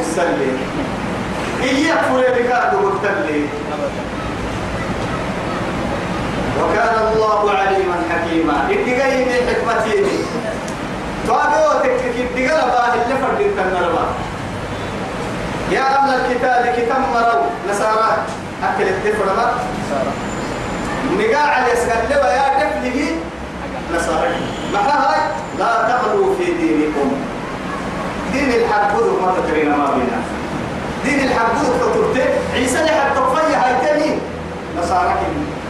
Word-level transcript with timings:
السلي 0.00 0.52
وكان 6.60 6.96
الله 7.12 7.50
عليما 7.50 7.96
حكيما. 8.10 8.56
إدقى 8.70 9.06
من 9.24 9.30
حكمتين 9.48 10.06
توابعوا 11.26 11.74
تكتك 11.82 12.16
اللي 12.94 13.14
فرد 13.22 13.40
التنربا 13.40 14.04
يا 15.72 15.80
أهل 15.80 16.10
الكتاب 16.20 16.74
كتاب 16.76 17.00
مروا. 17.14 17.46
أكل 18.62 18.88
الدفر 18.88 19.26
ما؟ 19.36 19.46
نقاع 21.18 21.66
لوا 22.10 22.30
يا 22.38 22.48
دفله 22.58 23.16
نصارى. 23.94 24.28
هاي 24.90 25.20
لا 25.58 25.88
تغلوا 25.88 26.34
في 26.38 26.44
دينكم. 26.44 27.35
دين 28.36 28.50
الحق 28.60 28.92
ما 29.22 29.32
تكرين 29.38 29.68
ما 29.70 29.88
بينا. 29.96 30.18
دين 31.04 31.28
الحق 31.28 31.52
تطرت 31.62 32.16
عيسى 32.54 32.78
لحق 32.84 33.14
تطفي 33.14 33.54
هاي 33.54 33.74
تاني 33.84 34.10
نصارى 34.78 35.14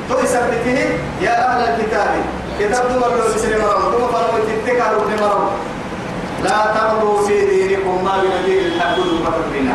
تو 0.08 0.18
يثبته 0.18 0.78
يا 1.22 1.34
أهل 1.48 1.60
الكتاب. 1.70 2.10
كتاب 2.60 2.84
دمر 2.90 3.10
لو 3.18 3.34
بسر 3.34 3.52
مرض 3.62 3.82
دمر 3.92 4.08
فرمو 4.12 4.38
تتكاروا 4.48 5.04
بمرض 5.08 5.48
لا 6.44 6.58
تغلوا 6.74 7.26
في 7.26 7.46
دينكم 7.46 8.04
ما 8.04 8.14
بين 8.22 8.44
دين 8.46 8.64
الحق 8.66 8.96
ما 8.98 9.30
تكرين 9.38 9.70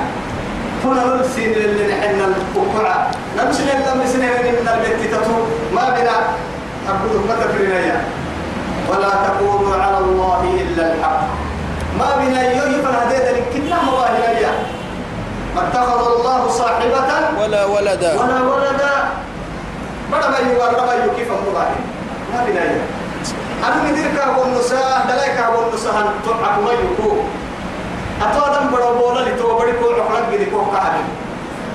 هنا 0.85 1.03
نرسل 1.05 1.41
اللي 1.41 1.85
نحن 1.93 2.19
الوقوع 2.29 3.07
نمشي 3.37 3.63
نلقى 3.63 3.97
مسنين 3.97 4.29
من 4.29 4.67
البيت 4.73 5.13
تتو 5.13 5.35
ما 5.75 5.85
بنا 5.95 6.17
أقول 6.89 7.21
ما 7.27 7.35
تكرين 7.43 7.91
ولا 8.89 9.09
تقولوا 9.27 9.75
على 9.83 9.97
الله 9.97 10.41
إلا 10.61 10.93
الحق. 10.93 11.21
ما 11.99 12.09
بنا 12.19 12.41
اتخذ 15.57 15.99
الله 16.15 16.41
صاحبة 16.49 17.07
ولا 17.41 17.65
ولدا. 17.65 18.11
ولا 18.19 18.39
ولدا. 18.41 18.93
بڑا 20.11 20.27
ما 20.27 20.39
يوار 20.39 20.85
ما 20.87 20.93
يو 20.93 21.11
كيف 21.17 21.31
مواهي 21.31 21.79
ما 22.33 22.39
بنا 22.47 22.63
يوي 22.63 22.83
أنا 23.63 23.91
ندير 23.91 24.07
كابون 24.17 24.53
نساء 24.59 25.05
دلاي 25.09 25.29
كابون 25.37 25.65
نساء 25.73 25.95
تبعك 26.25 26.55
ما 26.65 26.71
يكو 26.71 27.11
أتوادم 28.21 28.65
بڑا 28.71 28.91
بولا 28.99 29.21
لتو 29.29 29.57
بڑي 29.59 29.71
كو 29.79 29.87
عقلك 29.87 30.23
بدي 30.31 30.45
كو 30.45 30.71
كامل 30.71 31.05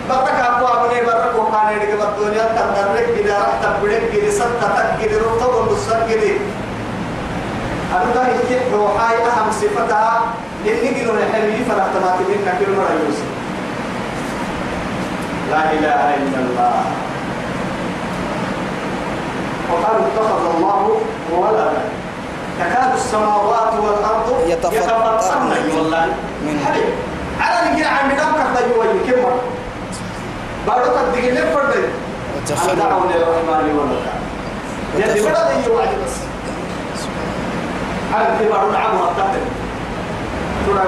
برك 0.09 0.39
أبو 0.49 0.67
أبني 0.67 1.01
برك 1.07 1.33
كو 1.37 1.43
كان 1.53 1.67
يدك 1.77 1.93
بالدنيا 2.01 2.45
تندرك 2.57 3.09
كده 3.17 3.39
راح 3.39 3.55
تبدك 3.63 4.05
كده 4.13 4.31
ستتك 4.31 4.89
كده 5.03 5.17
رتب 5.19 5.55
ونسر 5.55 6.01
كده 6.11 6.37
أنا 7.93 8.15
ده 8.15 8.23
هيك 8.23 8.63
روحاي 8.73 9.17
أهم 9.17 9.49
صفتها 9.61 10.21
إني 10.67 10.91
كنوا 10.95 11.15
نحمي 11.15 11.65
فرح 11.69 11.87
تماتين 11.95 12.41
نكير 12.47 12.69
مرة 12.77 12.93
يوسف. 13.07 13.36
لا 15.51 15.63
إله 15.73 16.01
إلا 16.23 16.39
الله. 16.47 16.75
وقالوا 19.73 20.07
اتخذ 20.07 20.43
الله 20.57 20.81
ولدا. 21.33 21.71
تكاد 22.61 22.95
السماوات 22.95 23.73
والأرض 23.85 24.29
يتفطرن. 24.47 25.17
والله. 25.77 26.07
من 26.47 26.57
حبيب. 26.67 26.91
على 27.41 27.71
نجي 27.71 27.85
عم 27.85 28.09
دمك 28.11 28.47
ضيوي 28.57 28.89
كم 29.07 29.23
بعد 30.67 30.83
تدقي 30.83 31.31
لفرد 31.31 31.75
أن 31.77 31.91
وتخر 32.37 32.75
دعوا 32.75 33.05
للرحمن 33.11 33.79
ولدا 33.79 34.13
يدي 34.97 35.21
بدا 35.21 35.43
ضيوي 35.49 35.87
بس. 36.05 36.17
هل 38.15 38.25
تبع 38.41 38.63
العمر 38.71 39.03
التقل 39.11 39.45
ترى 40.67 40.83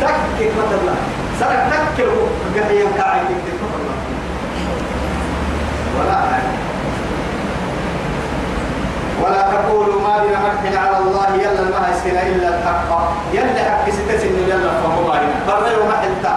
تك 0.00 0.50
مثلا 0.58 0.94
سرك 1.40 1.60
تك 2.58 2.64
قهيا 2.64 2.86
كاعي 2.96 3.20
ولا 5.98 6.18
ولا 9.22 9.42
تقولوا 9.42 10.00
ما 10.02 10.14
بنا 10.62 10.78
على 10.78 10.98
الله 10.98 11.28
يلا 11.34 11.62
ما 11.62 11.88
يسكن 11.92 12.16
إلا 12.18 12.48
الحق. 12.48 12.90
يلا 13.32 13.70
حق 13.70 13.90
ستسن 13.90 14.34
يلا 14.48 14.70
فهو 14.82 15.10
باينا 15.10 15.34
بر 15.48 15.72
يوم 15.72 15.92
حلتا 16.02 16.34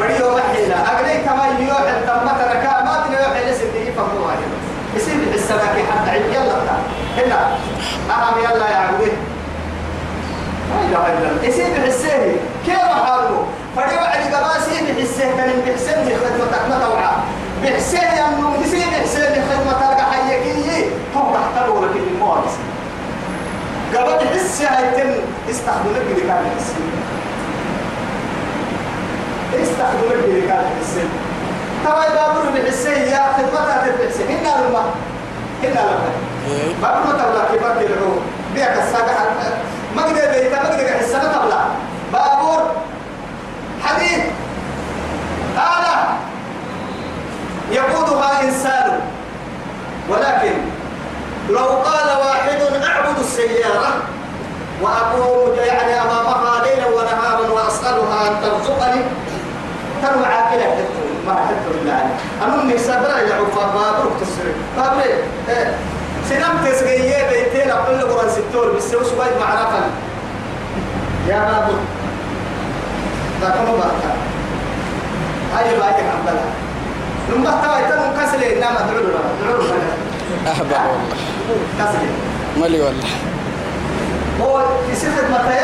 بر 0.00 0.10
يوم 0.10 0.40
حلا 0.54 0.76
اغلي 0.92 1.14
كما 1.26 1.44
يوم 1.58 1.82
حلتا 1.88 2.14
ما 2.24 2.32
تركا 2.38 2.84
ما 2.84 2.94
حلا 3.34 3.52
ستي 3.52 3.92
فهو 3.96 4.26
باينا 4.26 4.58
يصير 4.96 5.14
السماك 5.34 5.76
حتى. 5.90 6.10
عيد 6.10 6.22
يلا 6.32 6.58
هنا. 7.18 7.40
أهم 8.10 8.38
يلا 8.38 8.70
يا 8.70 8.76
عبدي. 8.76 9.10
لا 10.70 10.80
إله 10.84 11.18
إلا 11.18 11.30
الله. 11.30 11.44
يصير 11.44 11.66
بحسيه 11.76 12.36
كيف 12.66 12.78
حاله؟ 12.78 13.46
فدي 13.78 13.96
وعد 13.96 14.34
قباسي 14.34 14.92
بحسيه 14.92 15.36
كان 15.36 15.50
بحسين 15.66 15.94
خدمتك 16.04 16.68
ما 16.68 16.78
توعى 16.84 17.10
بحسيه 17.62 17.98
أنه 18.28 18.54
يصير 18.64 18.86
بحسين 18.88 19.44
خدمتك 19.50 20.00
حيكي 20.00 20.90
هو 21.16 21.34
تحت 21.34 21.66
لك 21.68 21.96
الموارس 22.12 22.54
قبل 23.96 24.28
حسي 24.28 24.64
هيتم 24.66 25.10
استخدمك 25.50 26.16
كان 26.26 26.44
حسي 26.56 26.82
استخدمك 29.62 30.48
كان 30.48 30.64
حسي 30.80 31.04
ترى 31.84 32.04
يبابر 32.12 32.60
بحسيه 32.60 32.90
يا 32.90 33.32
خدمتها 33.36 33.86
تبحسيه 33.88 34.24
هنا 34.24 34.68
لما 34.68 34.82
هنا 35.62 35.80
لما. 35.80 36.10
ما 36.82 36.88
كنا 37.04 37.12
تبلا 37.24 37.44
كبر 37.44 37.80
كيلو 37.82 38.10
بيك 38.54 38.68
الساقة 38.82 39.17
لو 51.50 51.66
قال 51.66 52.18
واحد 52.26 52.58
أعبد 52.84 53.18
السيارة 53.18 53.94
وأقوم 54.82 55.54
يعني 55.66 56.00
أمامها 56.00 56.64
ليلا 56.64 56.86
ونهارا 56.86 57.48
وأسألها 57.50 58.28
أن 58.28 58.34
ترزقني 58.42 59.02
تنوى 60.02 60.26
عاقلة 60.26 60.76
ما 61.26 61.34
حتى 61.34 61.78
بالله 61.78 62.10
من 62.64 62.78
سبرا 62.78 63.18
يعوف 63.18 63.54
بابور 63.54 64.12
تسري. 64.20 64.52
بابور 64.76 65.02
سنم 66.28 66.66
تسقيه 66.66 67.28
بيتين 67.28 67.70
أقول 67.70 67.98
له 67.98 68.04
قرآن 68.14 68.30
ستور 68.30 68.72
بس 68.76 68.94
وش 68.94 69.08
بايد 69.18 69.32
معرفة. 69.40 69.80
يا 71.28 71.38
بابو 71.38 71.72
تكونوا 73.42 73.78
بحثا 73.78 74.12
هاي 75.54 75.64
بايك 75.78 76.04
عبد 76.14 76.28
الله 76.28 76.50
لما 77.28 77.50
توا 77.50 77.78
يتم 77.78 78.22
كسل 78.22 78.42
إنما 78.44 78.80
دعوا 78.80 79.00
له 79.00 79.18
دعوا 79.44 79.62
له 79.62 79.82
أحبه 80.52 80.80
والله. 80.90 81.18
كسل 81.78 82.06
ملي 82.60 82.80
والله. 82.80 83.08
هو 84.42 84.62
يصير 84.92 85.10
متى 85.30 85.58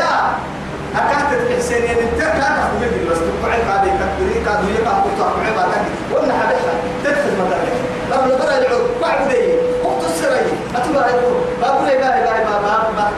أكاد 0.95 1.49
تحسين 1.49 1.83
يعني 1.83 1.99
أنت 1.99 2.21
كان 2.21 2.41
أخذ 2.41 2.81
بس 3.11 3.17
تقعد 3.17 3.59
هذه 3.69 3.91
تكبري 3.99 4.45
كادوا 4.45 4.69
يقع 4.69 4.91
قطع 4.91 5.27
بعدك 5.55 5.85
ولا 6.11 6.33
حدث 6.33 6.61
تدخل 7.03 7.33
مدرك 7.39 7.75
لما 8.11 8.35
ترى 8.35 8.57
العود 8.57 8.87
بعد 9.01 9.27
ذي. 9.27 9.43
وقت 9.83 10.05
السري 10.05 10.45
أتبع 10.75 11.07
يقول 11.07 11.35
بقول 11.61 11.85
لي 11.85 11.97
باي 11.97 11.99
باي 11.99 12.23
باي 12.23 12.59
باي 12.63 12.93
باي. 12.95 13.13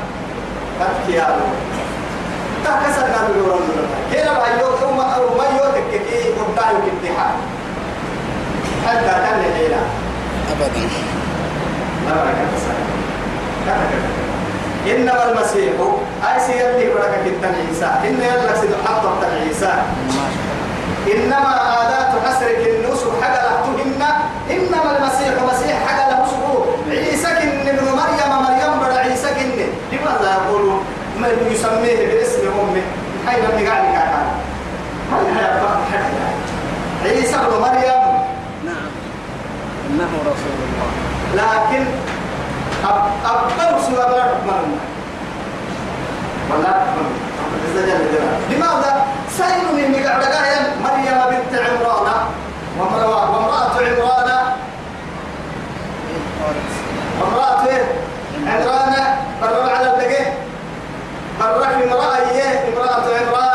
أتكي 0.81 1.13
يا 1.17 1.25
الله 1.27 1.51
تكسر 2.63 3.01
كانوا 3.01 3.35
يورون 3.37 3.61
كنا 4.11 4.33
بايو 4.39 4.69
ثم 4.81 4.99
أو 4.99 5.37
ما 5.37 5.43
يوتك 5.57 5.89
كي 5.91 6.29
قدام 6.29 6.75
كتيها 6.85 7.31
حتى 8.87 9.05
كان 9.05 9.39
ليلا 9.57 9.81
أبدا. 10.51 11.06
إنما 14.87 15.31
المسيح 15.31 15.73
أي 16.23 16.39
سيدي 16.39 16.93
بركة 16.93 17.19
كتن 17.25 17.53
عيسى 17.55 17.89
إن 18.07 18.21
يلا 18.21 18.55
سيد 18.61 18.71
حطة 18.85 19.19
عيسى. 19.43 19.73
إنما 21.13 21.53
آلات 21.81 22.11
حسرك 22.25 22.61
النوس 22.67 23.01
حقلتهن 23.21 24.01
إنما 24.51 24.89
المسيح 24.97 25.33
مسيح 25.51 25.77
حقله 25.87 26.25
سبو 26.25 26.65
عيسى 26.89 27.27
كن 27.27 27.67
ابن 27.67 27.85
مريم 27.99 28.31
مريم 28.43 28.79
بر 28.79 28.97
عيسى 28.97 29.27
كن. 29.27 29.51
لماذا 29.91 30.37
يقولوا؟ 30.37 30.79
ما 31.19 31.27
يسميه 31.51 31.99
باسم 32.07 32.41
أمه. 32.61 32.81
حين 33.27 33.45
ابن 33.45 33.67
قاعد 33.67 33.83
كان 33.83 34.25
هل 37.03 37.09
عيسى 37.11 37.35
ابن 37.35 37.61
مريم. 37.61 38.03
نعم. 38.65 38.87
إنه 39.89 40.11
رسول 40.21 40.57
الله. 40.67 41.06
لكن 41.37 41.85
سورة 43.87 44.09
لا 44.09 44.23
تكمل 44.33 44.65
ولا 46.51 46.71
تكمل 46.71 47.11
لماذا؟ 48.49 49.05
سيد 49.37 49.87
من 49.89 49.95
قاعد 50.05 50.23
مريم 50.83 51.17
بنت 51.29 51.59
عمران 51.59 52.25
وامرأة 52.79 53.25
عمران 53.25 54.53
وامرأة 57.21 57.69
عمران 58.47 58.95
برر 59.41 59.69
على 59.69 59.93
الدقة 59.93 60.25
برك 61.39 61.83
امرأة 61.83 62.15
إيه 62.31 62.69
امرأة 62.73 63.03
عمران 63.19 63.47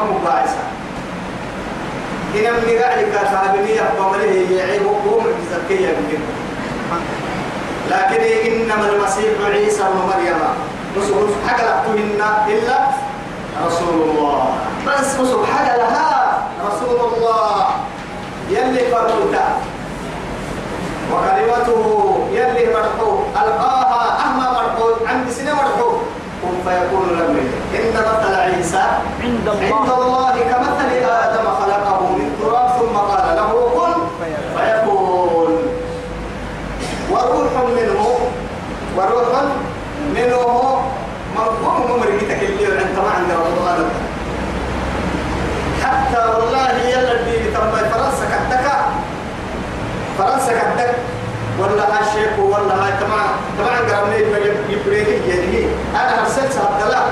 ما 0.00 0.18
مباعثة 0.18 0.62
إن 2.34 2.52
من 2.52 2.78
قاعد 2.78 2.98
كاتبني 3.12 3.80
أبومله 3.80 4.34
يعيب 4.50 4.82
قوم 4.82 5.24
بزكية 5.38 5.88
منه. 5.88 6.26
لكن 7.90 8.20
إنما 8.46 8.88
المسيح 8.88 9.32
عيسى 9.44 9.82
ابن 9.82 9.98
مريم. 10.08 10.40
نسوه 10.96 11.28
حقلتهن 11.48 12.22
إلا 12.48 12.78
رسول 13.66 13.94
الله. 14.02 14.48
بس 14.86 15.20
نسوه 15.20 15.46
حق 15.46 15.76
لها 15.76 16.38
رسول 16.66 17.00
الله. 17.12 17.66
يلي 18.50 18.90
فرمتا 18.90 19.46
وكلمته 21.12 21.84
يلي 22.32 22.74
مرحو 22.74 23.18
ألقاها 23.36 24.18
أهما 24.24 24.46
مرحو 24.52 25.06
عند 25.06 25.30
سنة 25.30 25.54
مرحو 25.54 25.90
كن 26.42 26.54
فيكون 26.70 27.08
لم 27.18 27.49
إن 27.74 27.94
مثل 27.94 28.34
عيسى 28.34 28.82
عند 29.22 29.48
الله. 29.48 29.76
عند 29.76 29.90
الله 29.90 30.32
كمثل 30.50 30.90
آدم 31.04 31.46
خلقه 31.60 32.00
من 32.16 32.28
تراب 32.42 32.68
ثم 32.78 32.96
قال 32.96 33.36
له 33.36 33.50
كن 33.74 34.00
فيكون. 34.56 35.52
وروح 37.10 37.52
منه 37.76 38.18
وروح 38.96 39.42
منه 40.14 40.42
مرحوم 41.36 41.90
ممرقتك 41.90 42.42
اللي 42.42 42.66
انت 42.82 42.98
ما 42.98 43.10
عند 43.16 43.30
رمضان 43.30 43.88
حتى 45.84 46.18
والله 46.18 46.70
يلا 46.88 47.12
الدين 47.12 47.54
تم 47.54 47.70
فرنسا 47.70 48.26
كتك 48.32 48.66
فرنسا 50.18 50.52
كتك 50.52 50.94
ولا 51.58 51.84
هالشيخ 51.98 52.38
ولا 52.38 52.74
هاي 52.84 52.92
تمام. 53.00 53.30
تمام 53.58 53.78
قرني 53.90 54.18
يبريني 54.70 55.28
يعني 55.28 55.66
أنا 55.94 56.20
ارسلت 56.20 56.52
هذا 56.58 56.90
لا 56.90 57.02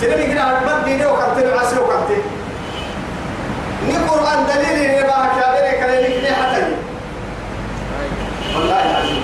سنين 0.00 0.32
كده 0.32 0.42
عبد 0.42 0.84
ديني 0.84 1.06
وكنت 1.06 1.38
العسل 1.38 1.78
وكنت 1.78 2.10
ني 3.88 3.96
قرآن 4.08 4.46
دليل 4.46 4.90
كابير 5.40 5.80
كلامي 5.80 6.20
كده 6.20 6.34
حتى 6.34 6.62
والله 8.56 8.90
العظيم. 8.90 9.22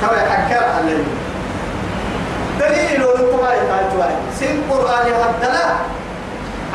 كما 0.00 0.12
يحكر 0.22 0.64
عليه 0.64 1.04
دليل 2.60 3.00
لو 3.00 3.10
أنتم 3.10 3.44
ما 3.44 3.54
يتعجوا 3.54 4.04
سن 4.40 4.60
هذا 5.14 5.52
لا 5.52 5.74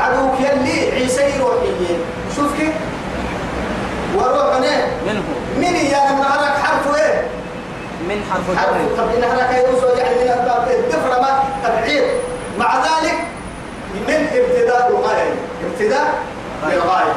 عدوك 0.04 0.34
يلي 0.40 0.92
عيسى 0.92 1.24
يروحي 1.24 1.68
شوف 2.36 2.58
كيف؟ 2.60 2.72
وروح 4.16 4.56
منه. 5.08 5.24
من 5.58 5.76
يا 5.76 6.12
من 6.12 6.22
هراك 6.24 6.58
حرف 6.64 6.96
إيه؟ 6.96 7.22
من 8.10 8.22
حرف 8.32 8.58
حرف. 8.58 8.76
الجر 8.76 8.98
طب 8.98 9.08
إن 9.18 9.24
هراك 9.24 9.66
يوسف 9.68 9.98
يعني 10.00 10.16
من 10.16 10.30
الدفرة 10.70 11.22
ما 11.22 11.44
تبعير 11.64 12.04
مع 12.60 12.76
ذلك 12.78 13.16
من 14.08 14.28
ابتداء 14.34 14.90
الغاية 14.90 15.34
ابتداء 15.72 16.14
للغاية 16.64 17.14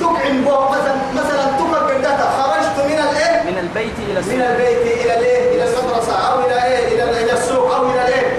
تقعن 0.00 0.44
بو 0.44 0.68
مثلا 0.68 0.94
مثلا 1.14 1.44
تقعن 1.58 1.88
قدرتها 1.88 2.30
خرجت 2.42 2.86
من 2.86 2.98
الإيه؟ 2.98 3.42
من 3.50 3.58
البيت 3.58 3.92
إلى 3.98 4.12
من 4.12 4.18
السوق 4.18 4.34
البيت 4.34 5.04
إلى 5.04 5.18
الإيه؟ 5.18 5.54
إلى 5.54 5.64
المدرسة 5.78 6.12
أو 6.14 6.40
إلى 6.40 6.64
إيه؟ 6.64 6.94
إلى 6.94 7.24
إلى 7.24 7.32
السوق 7.32 7.74
أو 7.74 7.90
إلى 7.90 8.02
الايه؟ 8.02 8.36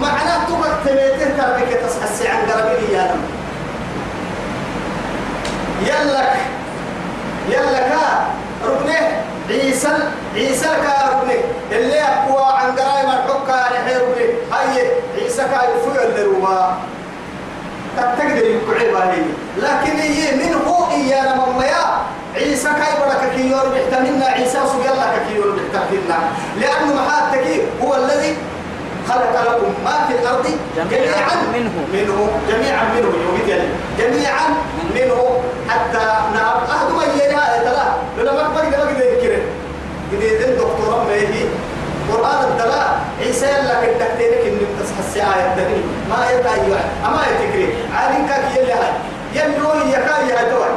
معناه 0.00 0.44
تقعن 0.48 0.76
تبيته 0.86 1.36
تربك 1.38 1.80
تصحى 1.86 2.28
عن 2.28 2.50
قربي 2.50 2.92
يا 2.92 3.02
نم 3.14 3.22
يلك 5.82 6.36
يلا 7.48 7.78
كا 7.88 8.26
ركنه 8.64 9.22
عيسى 9.50 9.88
عيسى 10.34 10.64
كا 10.66 11.08
ركنه 11.08 11.40
اللي 11.72 12.00
أقوى 12.02 12.44
عن 12.44 12.76
قرايم 12.76 13.08
الحكا 13.10 13.72
نحي 13.74 13.94
ركنه 13.96 14.32
هاي 14.52 14.90
عيسى 15.22 15.42
كا 15.42 15.60
يفوي 15.62 16.04
الدروما 16.04 16.78
تقدر 17.96 18.36
يقعبها 18.46 19.12
هي 19.12 19.22
لكن 19.56 19.95
هي 20.06 20.36
منه 20.36 20.88
إيانا 20.90 21.34
مميا 21.34 21.84
عيسى 22.34 22.68
كاي 22.68 22.92
بركة 23.00 23.36
كيور 23.36 23.68
بيحتملنا 23.68 24.26
عيسى 24.26 24.58
وسجل 24.58 24.96
لك 25.00 25.22
كيور 25.28 25.50
بيحتملنا 25.50 26.18
لأنه 26.60 26.94
محاتك 26.94 27.46
هو 27.82 27.94
الذي 27.94 28.36
خلق 29.08 29.42
لكم 29.42 29.74
ما 29.84 30.06
في 30.08 30.14
الأرض؟ 30.22 30.46
جميعاً 30.76 31.36
منه. 31.54 31.72
منه. 31.92 32.28
جميعا 32.48 32.84
منه. 32.94 33.12
يوم 33.24 33.38
جميعا 33.98 34.48
منه. 34.94 35.40
حتى 35.68 36.06
نعم. 36.34 36.56
أهد 36.56 36.90
ما 36.96 37.04
يليها 37.04 37.62
تلا 37.64 37.84
لولا 38.18 38.32
ما 38.32 38.48
بقدر 38.48 38.70
بقدر 38.70 39.04
يذكره. 39.04 39.42
جديد 40.12 40.40
الدكتورة 40.40 41.04
ما 41.08 41.14
هي 41.14 41.44
قرآن 42.12 42.44
الدلاء. 42.50 42.98
عيسى 43.20 43.46
لك 43.46 43.82
الدكتورك 43.88 44.42
إن 44.46 44.58
تصحى 44.80 45.20
آية 45.20 45.52
الدنيا. 45.52 45.82
ما 46.10 46.30
يبقى 46.30 46.54
أيوة 46.54 46.80
أما 47.06 47.22
يتكري. 47.30 47.74
عالين 47.94 48.28
كاك 48.28 48.56
يلي 48.56 48.72
هاي. 48.72 48.92
يلو 49.38 49.70
يكاي 49.94 50.50
توي 50.50 50.70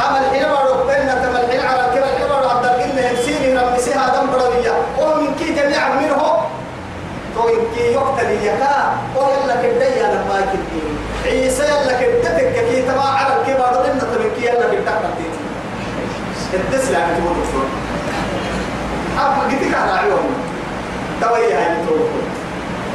أما 0.00 0.18
الحين 0.20 0.48
مرة 0.48 0.84
بيننا 0.88 1.14
تم 1.14 1.36
الحين 1.36 1.60
على 1.60 1.82
كلا 1.94 2.04
الحين 2.12 2.28
مرة 2.28 2.48
عبد 2.56 2.64
القلة 2.64 3.02
يمسيني 3.10 3.58
رمسيها 3.58 4.06
دم 4.16 4.30
بروية 4.30 4.72
ومن 4.98 5.34
كي 5.38 5.52
جميعا 5.54 5.88
منه 5.88 6.22
تو 7.34 7.48
يمكي 7.48 7.80
يقتل 7.92 8.30
يكا 8.30 8.92
ويلا 9.16 9.56
كدي 9.62 10.04
على 10.04 10.18
ما 10.28 10.40
كدي 10.52 10.82
عيسى 11.30 11.62
يلا 11.62 11.92
كدتك 12.00 12.52
كي 12.70 12.82
تبع 12.82 13.02
على 13.18 13.32
الكبار 13.36 13.84
لنا 13.86 14.00
تبكي 14.00 14.46
يلا 14.46 14.66
بتاعك 14.66 15.02
تيجي 15.16 15.44
التسلع 16.54 16.98
بتقول 16.98 17.36
شو 17.52 17.58
أبغى 19.20 19.56
قلت 19.56 19.74
على 19.74 19.92
عيون. 20.00 20.34
توي 21.20 21.54
هاي 21.54 21.76
تقول 21.86 22.00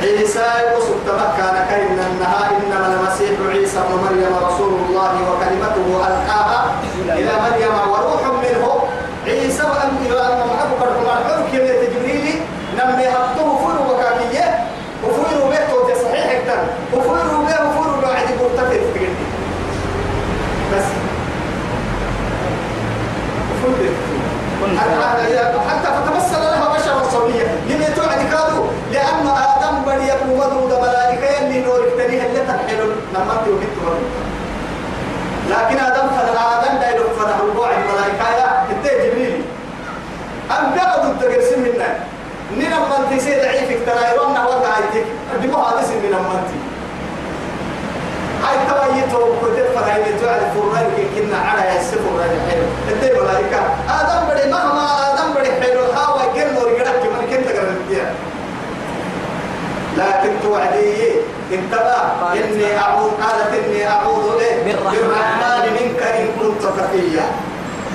عيسى 0.01 0.45
يوسف 0.73 0.95
تمكن 1.07 1.53
كأن 1.69 1.99
النهار 2.11 2.49
إنما 2.63 2.87
المسيح 2.95 3.29
عيسى 3.53 3.77
ابن 3.79 3.95
مريم 4.05 4.33
رسول 4.47 4.73
الله 4.73 5.11
وكلمته 5.31 6.07
ألقاها 6.07 6.65
إلى 7.05 7.31
مريم 7.45 7.91
وروح 7.91 8.21
منه. 8.27 8.83
عيسى 9.25 9.63
وأن 9.63 9.89
إلى 10.05 10.21
أن 10.21 10.39
محبك 10.47 10.81
الرحمن 10.81 11.51
كلمة 11.51 11.81
جبريل 11.93 12.41
نمي 12.77 13.07
هبطه 13.07 13.57
فلو 13.57 13.93
وكاكية 13.93 14.59
وفلو 15.03 15.49
بيته 15.49 15.93
تصحيح 15.93 16.25
أكتر 16.35 16.59
وفلو 16.93 17.45
بيه 17.45 17.59
وفلو 17.69 18.01
بعد 18.01 18.27
مرتفع 18.41 18.69
في 18.93 19.07
بس. 20.75 20.85
وفلو 23.51 23.75
بيه 23.79 23.89
حتى 25.69 25.87
فتمثل 25.87 26.08
مدود 30.49 30.81
ملائكة 30.81 31.39
اللي 31.41 31.61
نور 31.61 31.87
اكتنيها 31.87 32.25
اللي 32.25 32.39
تحلل 32.47 32.91
لما 33.13 33.41
تيوبت 33.45 33.67
لكن 35.49 35.77
آدم 35.79 36.07
فلا 36.09 36.59
آدم 36.59 36.79
لا 36.79 36.89
يلوك 36.89 37.11
فلا 37.19 37.35
ربوع 37.49 37.69
الملائكة 37.71 38.29
يا 38.37 38.65
انت 38.71 38.85
جبريل. 38.85 39.41
أم 40.51 40.79
قعدوا 40.79 41.11
الدقرسين 41.11 41.59
منا 41.59 41.99
نينا 42.57 42.79
من 42.79 43.17
تسي 43.17 43.41
ضعيفك 43.41 43.77
ترى 43.85 44.13
يرونا 44.13 44.45
وقع 44.45 44.73
عيتك. 44.75 45.05
دمو 45.43 45.65
سن 45.87 45.97
من 46.03 46.11
منتي 46.11 46.59
هاي 48.43 48.99
يتو 48.99 49.19
كنت 49.41 49.59
فراي 49.75 50.01
يتوعد 50.09 50.41
فرمان 50.53 50.87
كنا 51.15 51.37
على 51.37 51.75
يسفر 51.79 52.11
راي 52.19 52.29
حلو 52.49 52.65
انت 52.91 53.03
ملائكة 53.21 53.59
آدم 53.89 54.21
بدي 54.29 54.51
مهما 54.51 54.85
آدم 55.13 55.33
بدي 55.33 55.51
حلو 55.61 55.81
هاوا 55.81 56.33
كن 56.33 56.53
نور 56.55 56.69
قدك 56.79 57.03
من 57.03 57.27
كنت 57.29 57.47
قرنتيا 57.57 58.13
لكن 59.99 60.31
توعدي 60.43 60.95
انتبه 61.53 61.99
إني 62.33 62.77
أعوذ 62.77 63.09
قالت 63.23 63.51
إني 63.65 63.87
أعوذ 63.87 64.27
بالرحمن. 64.65 65.63
منك 65.79 66.01
إن 66.03 66.27
كنت 66.39 66.61
تقيا 66.61 67.25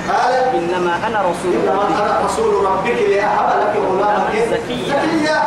قالت 0.09 0.47
إنما 0.55 0.93
أنا 1.07 1.19
رسول 1.21 1.53
إنما 1.53 1.87
أنا 1.87 2.13
رسول 2.25 2.65
ربك 2.65 2.97
لأهب 3.09 3.49
لك 3.61 3.73
غلاما؟ 3.89 4.29
زكيا. 4.51 5.39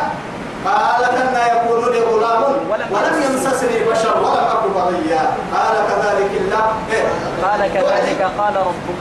قالت 0.67 1.15
أن 1.21 1.37
يكون 1.57 1.93
لي 1.93 2.01
غلام 2.01 2.43
ولم 2.71 3.17
يمسسني 3.27 3.79
بشر 3.91 4.15
ولم 4.19 4.45
أكن 4.55 4.71
بغيا. 4.75 5.23
قال 5.55 5.77
كذلك 5.89 6.31
الله. 6.41 6.67
إيه؟ 6.93 7.05
قال 7.45 7.61
كذلك 7.75 8.21
قال 8.39 8.57
ربك. 8.57 8.99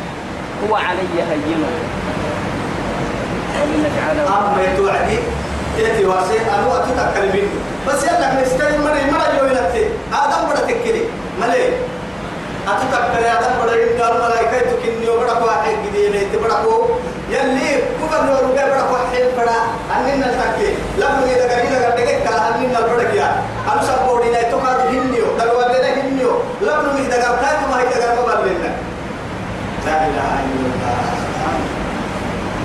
هو 0.70 0.76
علي 0.76 1.18
هين 1.30 1.64
ولنجعله 3.62 4.24
أما 4.28 4.78
توعدي؟ 4.78 5.20
يأتي 5.78 6.06
واسي 6.06 6.38
أنا 6.42 6.78
أتذكر 6.78 7.26
منه 7.34 7.54
بس 7.88 8.04
يلا 8.04 8.42
نستلم 8.42 8.82
مرة 8.84 9.02
مرة 9.12 9.28
جو 9.40 9.46
يلتي 9.46 9.84
آدم 10.14 10.42
بڑا 10.50 10.62
تكلي 10.68 11.04
ملي 11.42 11.64
أتذكر 12.68 13.22
يا 13.26 13.34
آدم 13.40 13.54
بڑا 13.62 13.74
إن 13.74 14.02
قال 14.02 14.14
ملائكة 14.22 14.60
تكني 14.72 15.10
وبڑا 15.10 15.34
واحد 15.44 15.76
جديد 15.86 16.16
يتبڑا 16.16 16.58
كو 16.64 16.86
يلي 17.30 17.70
كوكا 18.02 18.22
نور 18.26 18.44
بڑا 18.50 18.66
بڑا 18.66 18.84
واحد 18.92 19.26
بڑا 19.38 19.58
أننا 19.96 20.28
نتكي 20.34 20.70
لما 20.98 21.24
إذا 21.26 21.46
قرينا 21.54 21.78
قرينا 21.86 22.20
كلا 22.26 22.56
أننا 22.56 22.80
البڑا 22.80 23.04
كيا 23.12 23.28
أنا 23.72 23.82
سبوري 23.82 24.30
لا 24.32 24.42
تكاد 24.42 24.80
هنيو 24.90 25.26
دلوا 25.40 25.64
لنا 25.64 25.90
هنيو 26.02 26.32
لما 26.62 27.00
إذا 27.06 27.18
قرينا 27.42 27.68
ما 27.72 27.78
إذا 27.82 28.08
قرينا 28.18 28.36
بلنا 28.42 28.72
لا 29.86 29.96
إله 30.08 30.32
إلا 30.46 30.68
الله 30.74 31.18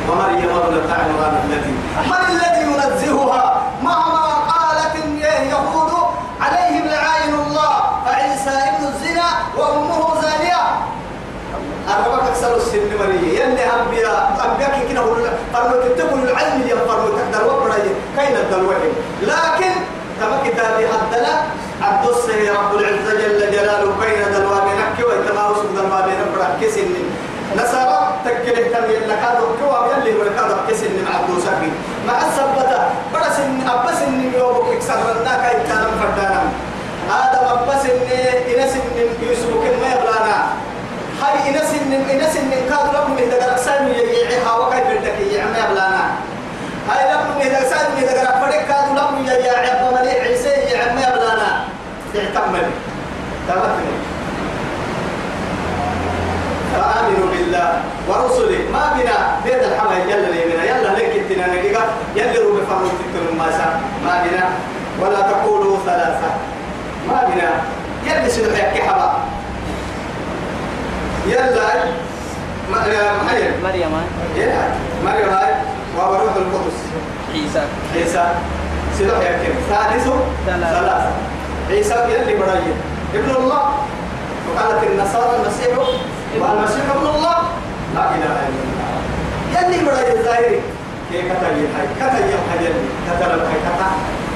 ومريم 0.08 0.50
ابنة 0.58 0.92
عمران 0.94 1.34
التي 1.44 1.81
من 2.00 2.22
الذي 2.30 2.62
ينزهها؟ 2.72 3.62
مهما 3.82 4.24
قالت 4.52 4.94
اليهود 5.04 5.92
عليهم 6.40 6.84
لعاين 6.86 7.34
الله. 7.34 7.72
فعيسى 8.06 8.50
ابن 8.50 8.86
الزنا 8.86 9.28
وأمه 9.58 10.20
زانية. 10.22 10.62
أربعة 11.88 12.28
أكثر 12.28 12.56
السن 12.56 12.78
مرية 13.00 13.40
يلي 13.40 13.64
أنبياء 13.64 14.36
أنبياء 14.44 14.86
كنا 14.88 15.00
هقول 15.00 15.22
فرموا 15.52 15.84
تتبوا 15.84 16.18
العلم 16.18 16.62
يا 16.68 16.76
فرموا 16.76 17.18
تقدر 17.18 17.46
وبرية 17.46 17.94
كين 18.16 18.36
الدلوين 18.36 18.92
لكن 19.22 19.72
تمك 20.20 20.54
دابي 20.56 20.88
حدلا 20.88 21.34
عبد 21.82 22.08
السيد 22.08 22.50
رب 22.50 22.74
العزة 22.74 23.12
جل 23.14 23.50
جلاله 23.52 23.92
بين 24.00 24.32
دلوا 24.34 24.60
بينك 24.60 25.08
ويتماوس 25.08 25.58
دلوا 25.76 26.00
بينك 26.00 26.26
بركة 26.34 26.70
سنين. 26.74 27.11
نصارى 27.56 28.00
تكله 28.24 28.62
تمي 28.74 28.96
لك 28.96 29.18
هذا 29.18 29.42
كوا 29.60 29.78
يلي 29.92 30.12
ولك 30.18 30.38
هذا 30.38 30.56
كسن 30.68 31.04
مع 31.04 31.20
الدوسكي 31.20 31.70
مع 32.08 32.16
السبتة. 32.26 32.80
برس 33.14 33.38
إن 33.40 33.68
أبس 33.68 33.98
إن 34.08 34.32
يوم 34.38 34.56
إكسر 34.76 34.94
لنا 34.94 35.34
كي 35.42 35.56
كان 35.68 35.84
فردانا. 36.00 36.42
هذا 37.10 37.38
أبس 37.52 37.84
إن 37.90 38.00
إنس 38.52 38.72
إن 38.72 39.08
يوسف 39.22 39.50
كم 39.50 39.78
يبلانا 39.92 40.36
هاي 41.22 41.50
إنس 41.50 41.70
إن 41.74 41.92
إنس 41.92 42.36
إن 42.36 42.50
كاد 42.68 42.86
رب 42.96 43.08
من 43.10 43.28
دقر 43.30 43.56
سالم 43.56 43.88
يجيعها 43.88 44.52
وكيف 44.58 44.86
بدك 44.86 45.18
يعمل 45.34 45.56
يبلانا 45.58 46.04
هاي 46.90 47.14
رب 47.14 47.26
من 47.38 47.48
دقر 47.52 47.64
سالم 47.70 47.94
يدقر 47.98 48.26
فريق 48.40 48.62
كاد 48.68 48.98
رب 48.98 49.20
يجيع 49.20 49.52
عبد 49.58 49.94
مليء 49.94 50.20
عيسى 50.22 50.48
يعمل 50.48 51.02
يبلانا 51.02 51.64
تعتمل 52.14 52.66
تمام 53.48 53.78
فآمنوا 56.72 57.26
بالله 57.30 57.68
ورسله 58.12 58.58
ما 58.72 58.92
بنا. 58.96 59.40
بيت 59.44 59.62
الحمى 59.64 59.96
يلا 60.12 60.28
لي 60.30 60.44
بنا؟ 60.44 60.64
يلا 60.64 60.90
لك 60.96 61.12
انتنا 61.18 61.46
نجيك 61.46 61.78
يلا 62.16 62.40
رو 62.44 62.52
بفرو 62.56 62.86
تكتر 63.00 63.24
ما 63.38 63.46
ما 64.04 64.24
بنا. 64.24 64.44
ولا 65.00 65.20
تقولوا 65.20 65.76
ثلاثة. 65.86 66.30
ما 67.08 67.18
بنا. 67.28 67.50
يلا 68.06 68.28
سنو 68.28 68.50
يحكي 68.50 68.82
حبا؟ 68.82 69.12
يلا. 71.26 71.68
ما 72.72 72.78
مريم 73.26 73.52
مريم 73.64 73.92
يلا. 74.36 74.64
مريم 75.04 75.28
هاي 75.28 75.54
وروح 75.96 76.34
القدس. 76.36 76.78
عيسى. 77.32 77.62
عيسى. 77.94 78.24
سنو 78.98 79.14
يحكي 79.22 79.48
ثالث؟ 79.70 80.08
ثلاثة. 80.46 80.80
ثلاثة. 80.80 81.10
عيسى 81.70 81.94
يلي 81.94 82.34
برايم 82.36 82.76
ابن 83.14 83.30
الله. 83.36 83.64
وقالت 84.48 84.82
النصارى 84.90 85.36
المسيح 85.36 85.78
والمسيح 86.40 86.84
ابن 86.96 87.06
الله. 87.06 87.51
لا 87.94 88.04
إله 88.14 88.34
إلا 88.48 88.62
الله. 88.64 88.92
يلي 89.54 89.78
برايم 89.84 90.18
الظاهري 90.18 90.60
كي 91.12 91.18
كتاي 91.28 91.54
هاي 91.74 91.86
كتاي 91.96 92.24
هاي 92.48 92.58
يلي. 92.64 92.82
كتاي 93.06 93.30
هاي 93.30 93.58
كتا 93.64 93.88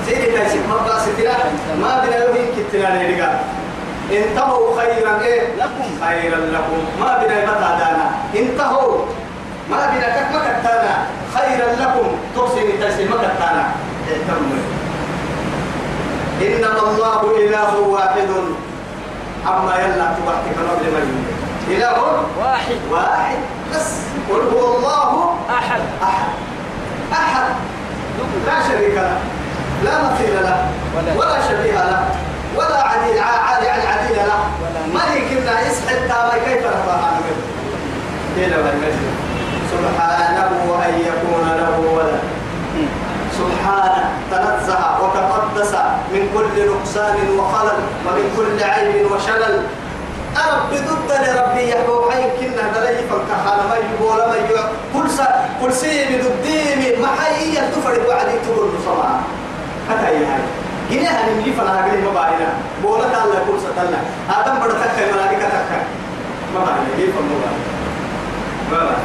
سيدي 0.06 0.28
تايسي. 0.36 0.58
مبا 0.70 0.98
ستنا 1.04 1.34
ما 1.80 2.04
بنا 2.04 2.16
يوهين 2.24 2.46
كتنا 2.56 2.88
نيرقا 3.02 3.30
انتهوا 4.12 4.80
خيرا. 4.80 5.12
إيه؟ 5.22 5.40
لكم. 5.58 5.88
خيرا 6.04 6.38
لكم. 6.54 6.80
ما 7.00 7.10
بنا 7.18 7.36
متى 7.48 7.70
دانا. 7.80 8.06
انتهوا. 8.36 8.94
ما 9.70 9.80
بنا 9.90 10.08
كك 10.16 10.28
مكتانا 10.36 10.94
خيرا 11.34 11.68
لكم. 11.80 12.08
تحسن 12.36 12.66
تحسن 12.80 13.06
مكتانا 13.10 13.64
اهتموا 14.10 14.60
إنما 16.42 16.82
الله 16.90 17.20
إله 17.40 17.70
واحد. 17.78 18.30
أما 19.46 19.74
يلا 19.78 20.06
تبحث 20.16 20.44
كنوب 20.56 20.80
لمن 20.82 21.06
إله 21.68 21.98
واحد. 22.38 22.76
واحد. 22.90 23.38
بس. 23.74 23.90
قل 24.30 24.40
هو 24.54 24.76
الله 24.76 25.34
أحد. 25.50 25.80
أحد. 26.02 26.28
أحد. 27.12 27.44
لا 28.46 28.68
شريك 28.68 28.94
له. 28.94 29.18
لا 29.84 30.02
مثيل 30.04 30.34
له. 30.42 30.68
ولا- 30.96 31.16
ولا 31.18 31.38
شبيه 31.48 31.72
له. 31.72 32.08
ولا 32.56 32.82
عديل 32.82 33.18
عادي 33.18 33.68
عن 33.68 33.80
عديل 33.80 34.16
له. 34.16 34.40
ملك 34.94 35.30
يسحب 35.70 36.08
تابا 36.08 36.34
كيف 36.44 36.66
رفع 36.66 36.92
عنه؟ 37.06 37.26
سبحانه 39.72 40.46
أن 40.88 40.94
يكون 41.00 41.48
له 41.56 41.92
ولد. 41.96 42.20
سبحانه 43.38 44.10
تنزه 44.30 45.02
وتقدس 45.02 45.74
من 46.12 46.22
كل 46.34 46.70
نقصان 46.70 47.16
وخلل 47.38 47.78
ومن 48.06 48.26
كل 48.36 48.64
عيب 48.64 49.10
وشلل. 49.12 49.62
أرب 50.44 50.70
ضد 50.70 51.10
لربي 51.24 51.68
يحبو 51.70 52.10
حي 52.10 52.22
كنا 52.40 52.64
دلي 52.74 53.02
فانكحانا 53.10 53.62
ما 53.70 53.76
يقول 53.76 54.18
ما 54.28 54.36
يقول 54.36 54.60
كل 54.94 55.10
سا 55.10 55.26
كل 55.62 55.72
سي 55.72 56.04
بدديم 56.04 57.02
ما 57.02 57.08
حي 57.08 57.56
يتفرد 57.58 58.06
وعدي 58.08 58.38
تقول 58.44 58.68
بصلاة 58.68 59.20
حتى 59.90 60.06
هي 60.06 60.24
هاي 60.24 60.42
جنيها 60.90 61.28
نمجي 61.28 61.52
فلا 61.52 61.84
هاي 61.84 62.00
ما 62.00 62.10
باينا 62.10 62.48
بولا 62.82 63.04
تالا 63.04 63.38
كل 63.46 63.58
ستالا 63.60 63.98
آدم 64.30 64.60
بڑا 64.60 64.72
تكا 64.72 65.12
ملائكة 65.12 65.48
تكا 65.48 65.78
ما 66.54 66.60
باينا 66.60 66.90
كيف 66.96 67.14
ما 67.16 68.80
ما 68.80 68.96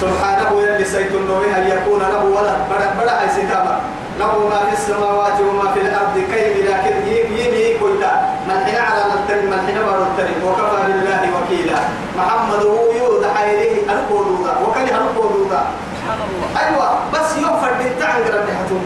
سبحانه 0.00 0.50
يلي 0.62 0.84
سيتنوه 0.84 1.42
هل 1.54 1.68
يكون 1.72 2.00
له 2.00 2.24
ولد؟ 2.24 2.58
بدا 2.70 2.88
بدا 3.00 3.24
هاي 3.24 3.80
له 4.18 4.48
ما 4.48 4.58
في 4.66 4.72
السماوات 4.72 5.40
وما 5.40 5.72
في 5.74 5.80
الأرض 5.80 6.16
كيف 6.32 6.56
لكن 6.70 6.96
يم 7.06 7.28
يم 7.38 7.54
يقولتا 7.54 8.12
من 8.48 8.64
حين 8.64 8.76
على 8.76 9.14
التري 9.14 9.46
من 9.46 9.60
حين 9.66 9.78
بار 9.86 10.02
التري 10.02 10.34
وكفى 10.46 10.92
بالله 10.92 11.22
وكيلا 11.36 11.78
محمد 12.18 12.62
هو 12.66 12.92
يود 12.92 13.26
حيره 13.36 13.92
القولودا 13.92 14.52
وكان 14.66 14.88
القولودا 14.88 15.60
سبحان 15.96 16.18
الله 16.28 16.66
أيوه 16.66 16.98
بس 17.14 17.36
يوفر 17.36 17.72
بالتعن 17.78 18.20
ربي 18.20 18.52
حتم 18.52 18.80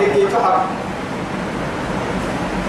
لكي 0.00 0.26
تحب 0.26 0.60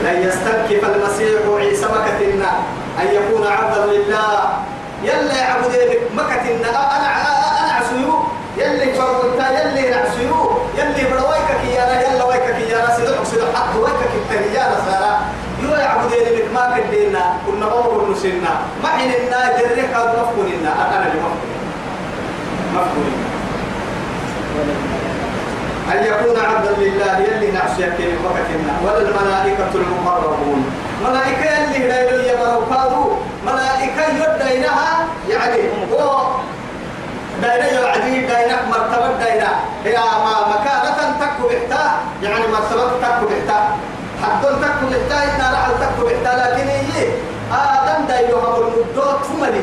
لن 0.03 0.23
يستنكف 0.27 0.85
المسيح 0.95 1.39
عيسى 1.57 1.85
مكتنا 1.85 2.51
أن 3.01 3.07
يكون 3.07 3.47
عبدا 3.47 3.85
لله. 3.85 4.49
يلا 5.03 5.37
يعبد 5.37 5.97
مكتنا 6.15 6.69
أنا 6.69 7.09
أنا 7.21 7.73
عسيو 7.73 8.19
يلي 8.57 8.93
فرقتا 8.93 9.47
يلي 9.61 9.89
نعسيو 9.89 10.51
يلي 10.77 11.03
برويك 11.11 11.49
كيانا 11.63 12.01
يلا 12.01 12.23
ويك 12.25 12.41
كيانا 12.57 12.95
سيدك 12.95 13.23
سيدك 13.23 13.55
حق 13.55 13.75
ويك 13.79 14.01
كيانا 14.31 14.75
سارا 14.89 15.19
يو 15.63 15.69
يعبد 15.75 16.11
لك 16.13 16.38
ما 16.59 16.77
كدينا 16.77 17.23
كنا 17.47 17.65
بوضع 17.65 18.11
نسينا. 18.11 18.53
ما 18.83 18.89
حيننا 18.89 19.39
جريك 19.59 19.89
هذا 19.95 20.11
مفكورنا 20.21 20.71
أنا 20.83 21.07
اللي 21.07 21.19
مفكورين 21.25 21.63
مفكورين 22.75 23.19
أن 25.91 26.03
يكون 26.03 26.45
عبدا 26.45 26.71
لله 26.77 27.17
يلي 27.17 27.51
نعس 27.51 27.79
يكين 27.79 28.17
وقتنا. 28.25 28.73
ولا 28.83 28.97
الملائكة 28.97 29.71
المقربون. 29.75 30.65
ملائكة 31.05 31.45
يلي 31.45 31.87
لا 31.87 31.99
يلي 32.09 32.31
مروكادو 32.41 33.11
ملائكة 33.45 34.03
يدينها 34.07 35.05
يعني 35.29 35.61
هو 35.93 36.21
داينا 37.41 37.67
يعدي 37.71 38.21
داينا 38.27 38.55
مرتبة 38.69 39.13
داينا 39.19 39.49
هي 39.85 39.97
ما 39.97 40.33
مكانة 40.53 41.15
تكو 41.19 41.47
بحتا 41.47 41.83
يعني 42.23 42.47
مرتبة 42.47 42.83
تكو 43.01 43.25
بحتا 43.25 43.59
حد 44.23 44.41
تكو 44.41 44.85
بحتا 44.91 45.23
إن 45.23 45.41
رحل 45.53 45.71
تكو 45.81 46.05
بحتا 46.07 46.31
لكن 46.41 46.67
هي 46.67 47.07
آدم 47.51 48.05
دايلو 48.07 48.37
هم 48.37 48.55
المدوت 48.61 49.19
فملي 49.25 49.61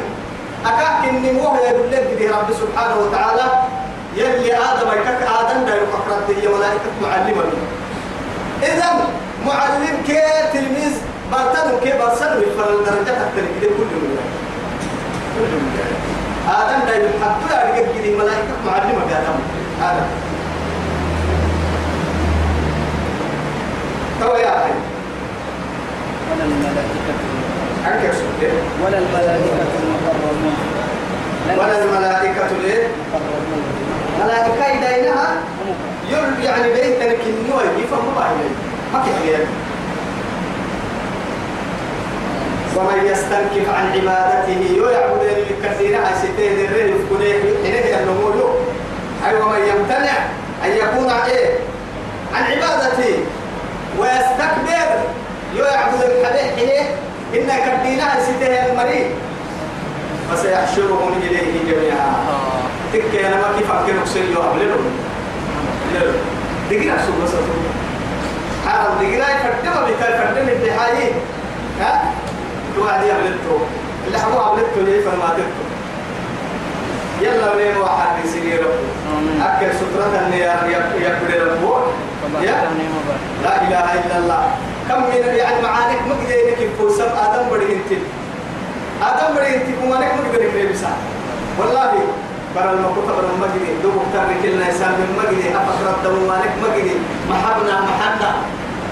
أكاك 0.66 1.08
النموه 1.10 1.58
يقول 1.58 1.90
لك 1.92 2.06
دي 2.18 2.26
رب 2.28 2.48
سبحانه 2.60 2.96
وتعالى. 3.02 3.42
يلي 4.16 4.54
آدم 4.56 4.88
يكك 4.92 5.20
آدم 5.40 5.64
دا 5.66 5.74
يفكرت 5.76 6.28
هي 6.36 6.48
ملائكة 6.48 6.90
معلمة 7.02 7.44
إذا 8.62 8.88
معلم 9.46 9.96
كي 10.06 10.20
تلميذ 10.52 10.92
برتن 11.32 11.68
كي 11.82 11.92
برسل 11.98 12.38
ويفر 12.38 12.70
الدرجة 12.70 13.12
تختلف 13.20 13.50
كده 13.60 13.70
كل 13.78 13.92
من 14.02 14.18
آدم 16.48 16.80
دا 16.86 16.94
يحب 16.96 17.40
لا 17.50 17.68
يرجع 17.68 17.92
كده 17.92 18.16
ملائكة 18.18 18.54
معلمة 18.66 19.04
بآدم 19.08 19.36
آدم. 19.82 20.06
تو 24.20 24.36
يا 24.36 24.48
أخي. 24.58 24.72
ولا 26.30 26.44
الملائكة 26.44 27.14
أنك 27.86 28.12
سؤال 28.14 28.52
ولا 28.84 28.98
الملائكة 28.98 29.66
المقربون. 29.82 30.56
ولا 31.58 31.84
الملائكة 31.84 32.48
ليه 32.62 32.88
ملائكة 34.24 34.66
إيدينها 34.66 35.28
يل 36.10 36.44
يعني 36.44 36.72
بيت 36.72 37.02
الكنوة 37.02 37.62
يفهم 37.62 38.14
ما 38.16 38.30
هي 38.30 38.48
ما 38.92 39.04
كيف 39.04 39.40
ومن 42.76 43.06
يستنكف 43.06 43.74
عن 43.74 43.86
عبادته 43.92 44.90
يعبد 44.92 45.22
الكثير 45.22 45.96
هاي 45.96 46.14
ستين 46.18 46.64
الرهي 46.64 46.90
يفكنيه 46.90 47.32
حينه 47.64 48.02
النمو 48.02 48.50
أي 49.28 49.34
ومن 49.36 49.58
يمتنع 49.68 50.16
أن 50.64 50.70
يكون 50.70 51.10
إيه؟ 51.10 51.58
عن 52.34 52.42
عبادته. 52.42 53.18
ويستكبر 53.98 54.88
يعبد 55.56 56.02
الحبيب 56.02 56.56
حينه 56.58 56.88
إن 57.34 57.48
كدينها 57.66 58.22
ستين 58.22 58.52
المريض 58.70 59.10
فسيحشرهم 60.32 61.12
إليه 61.22 61.72
جميعا 61.72 62.14
تك 62.92 63.24
أنا 63.24 63.36
ما 63.36 63.58
كيف 63.58 63.70
أفكر 63.72 64.00
أكسر 64.02 64.20
يو 64.20 64.42
أبللهم 64.42 64.90
دقيقة 66.70 66.96
سوق 67.06 67.24
بس 67.24 67.30
حرام 68.68 68.98
دقيقة 69.00 69.30
يفتح 69.30 69.82
بيتا 69.86 70.08
يفتح 70.08 70.52
الدحاية 70.52 71.12
ها 71.80 72.12
توعد 72.76 73.02
يبلتو 73.02 73.56
اللي 74.06 74.18
حبوا 74.18 74.40
عبلتو 74.42 74.80
ليه 74.80 75.00
فما 75.04 75.28
تبتو 75.36 75.66
يلا 77.20 77.54
لين 77.56 77.76
واحد 77.76 78.24
يسير 78.24 78.60
آمين. 79.18 79.42
أكل 79.42 79.66
سترة 79.76 80.34
يا 80.34 80.60
يكبر 81.00 81.56
مبارك 81.62 81.94
لا 83.44 83.62
إله 83.62 83.86
إلا 83.94 84.16
الله. 84.18 84.42
كم 84.88 85.00
من 85.02 85.34
يعني 85.34 85.62
معانك 85.62 86.00
مقدرك 86.10 86.58
فوسم 86.78 87.10
آدم 87.24 87.44
بدي 87.52 87.66
إنت. 87.76 87.90
آدم 89.02 89.34
بدي 89.36 89.56
إنت. 89.56 89.66
كمانك 89.82 90.10
مقدرك 90.18 90.50
لبسا 90.54 90.90
والله 91.58 91.92
برا 92.54 92.70
المكتب 92.72 93.06
برا 93.06 93.30
المجدي 93.34 93.82
دوب 93.82 94.02
ترك 94.14 94.42
لنا 94.44 94.66
إنسان 94.66 94.92
من 94.98 95.08
مجدي 95.18 95.48
أفكر 95.56 95.86
الدم 95.96 96.28
مالك 96.28 96.52
مجدي 96.64 96.94
محبنا 97.30 97.80
محنا 97.80 98.30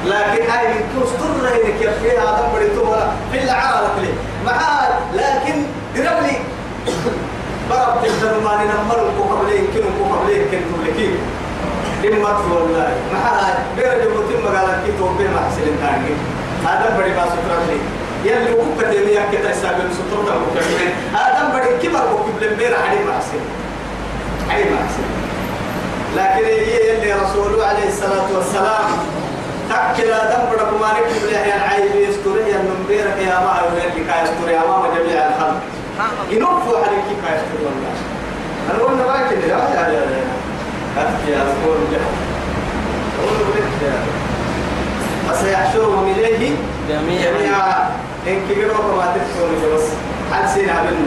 لكن 0.07 0.50
هاي 0.50 0.64
من 0.69 0.83
تستر 0.95 1.49
هيك 1.49 1.75
يفيها 1.81 2.23
آدم 2.23 2.47
بدي 2.57 2.69
تولا 2.76 3.07
في 3.33 3.38
العرب 3.45 3.95
لي. 4.03 4.12
معاه 4.47 4.88
لكن 5.14 5.57
دربلي 5.97 6.37
برا 7.71 7.97
بتقدر 7.97 8.41
ما 8.45 8.53
نمر 8.64 9.00
قبلين 9.31 9.64
كنوا 9.75 10.17
قبلين 10.17 10.43
كنتم 10.50 10.79
لكين 10.87 11.14
إما 12.05 12.29
والله 12.29 12.79
ما 12.79 13.03
هاي 13.25 13.54
غير 13.78 13.94
جبتين 14.04 14.40
مقالة 14.44 14.83
كي 14.87 14.92
توبه 14.99 15.25
ما 15.35 15.40
حسين 15.50 15.76
تاني 15.83 16.14
هذا 16.66 16.97
بدي 16.99 17.11
ما 17.11 17.25
سترة 17.26 17.62
لي 17.68 17.78
يلي 18.30 18.52
وقت 18.52 18.85
دنيا 18.94 19.23
كتا 19.33 19.50
يسابق 19.50 19.85
سترة 19.99 20.35
مكمل 20.42 20.90
هذا 21.14 21.52
بدي 21.54 21.88
كبر 21.88 22.04
وكبل 22.14 22.54
بير 22.54 22.76
حدي 22.76 23.04
ما 23.04 23.12
حسين 23.18 23.44
حدي 24.50 24.64
ما 24.71 24.76
حسين 24.76 25.11
لكن 26.16 26.49
يلي 26.49 27.12
رسوله 27.12 27.66
عليه 27.66 27.88
الصلاة 27.88 28.26
والسلام 28.35 28.85
تأكل 29.71 30.12
آدم 30.12 30.42
بدك 30.52 30.73
ما 30.80 30.88
نكتب 30.92 31.25
له 31.33 31.38
يا 31.38 31.61
عيب 31.71 32.09
يستوري 32.09 32.40
يا 32.50 32.59
نمبيرك 32.59 33.16
يا 33.28 33.38
ما 33.40 33.61
يقول 33.61 33.78
لك 33.78 33.94
يستوري 34.25 34.56
أمام 34.56 34.83
جميع 34.94 35.26
الخلق 35.28 35.61
ينفوا 36.30 36.78
عليك 36.78 37.04
كيف 37.09 37.25
يستوري 37.35 37.64
والله 37.64 37.94
أنا 38.71 38.83
قلنا 38.83 39.06
ما 39.06 39.30
كده 39.30 39.47
لا 39.47 39.75
لا 39.75 39.92
لا 39.92 40.04
لا 40.04 40.35
أتكي 40.99 41.33
أذكر 41.37 41.76
جهل 41.92 42.00
أقول 42.00 42.16
لك 42.21 42.24
فسيحشرهم 45.28 46.12
إليه 46.16 46.50
جميعا. 46.88 47.90
إن 48.26 48.40
كبروا 48.49 48.97
ما 48.97 49.07
تفكرون 49.14 49.75
بس. 49.75 49.87
حد 50.33 50.49
سينا 50.49 50.83
منه 50.83 51.07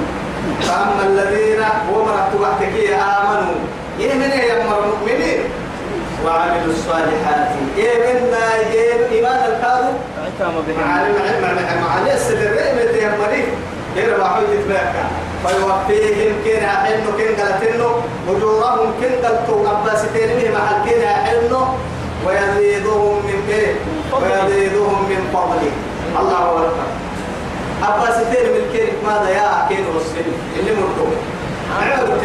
فأما 0.61 1.03
الذين 1.05 1.61
ومرت 1.93 2.31
وحدك 2.41 2.75
آمنوا. 2.93 3.61
يمن 3.99 4.21
يا 4.21 4.55
المؤمنين؟ 4.61 5.39
وعملوا 6.25 6.73
الصالحات. 6.77 7.49
يمنا 7.77 8.45
يم 8.73 9.01
إيمان 9.11 9.41
الكاذب 9.51 9.97
معلم 10.79 11.15
علم 11.27 11.57
معلم 11.83 12.07
السدر 12.13 12.53
من 12.77 12.85
تهم 12.93 13.13
مريض 13.21 13.47
غير 13.95 14.19
واحد 14.19 14.41
يتبعك. 14.53 14.95
فيوفيهم 15.47 16.33
كين 16.43 16.63
حلو 16.67 17.17
كين 17.17 17.35
قلتنو. 17.39 17.91
وجورهم 18.27 18.93
كين 19.01 19.13
قلتو. 19.25 19.55
أباستين 19.71 20.51
محل 20.53 20.89
كين 20.89 21.07
حلو 21.07 21.61
ويزيدهم 22.25 23.15
من 23.27 23.37
كين 23.49 23.75
ويزيدهم 24.13 25.09
من 25.09 25.21
فضله. 25.33 25.71
الله 26.19 26.43
أكبر. 26.63 26.87
أباستين 27.83 28.45
من 28.55 28.63
كين 28.73 28.89
ماذا 29.07 29.29
يا 29.29 29.65
كين 29.69 29.85
والسن 29.95 30.29
اللي 30.59 30.71
مرتوب 30.71 31.13
عرفت 31.81 32.23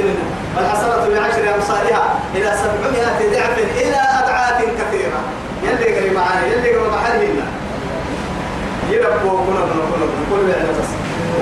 والحسنة 0.57 1.09
بعشر 1.15 1.55
أمثالها 1.55 2.15
إلى 2.35 2.55
سبعمائة 2.63 3.21
ضعف 3.33 3.59
إلى 3.59 4.01
أضعاف 4.21 4.59
كثيرة. 4.81 5.21
يلي 5.63 5.99
قريب 5.99 6.13
معانا 6.13 6.47
يلي 6.47 6.69
قريب 6.75 6.93
محلنا 6.93 7.47
يربوا 8.91 9.39
كنا 9.47 9.61
كنا 9.61 9.85
كنا 9.91 10.07
كل 10.31 10.47
بس. 10.47 10.91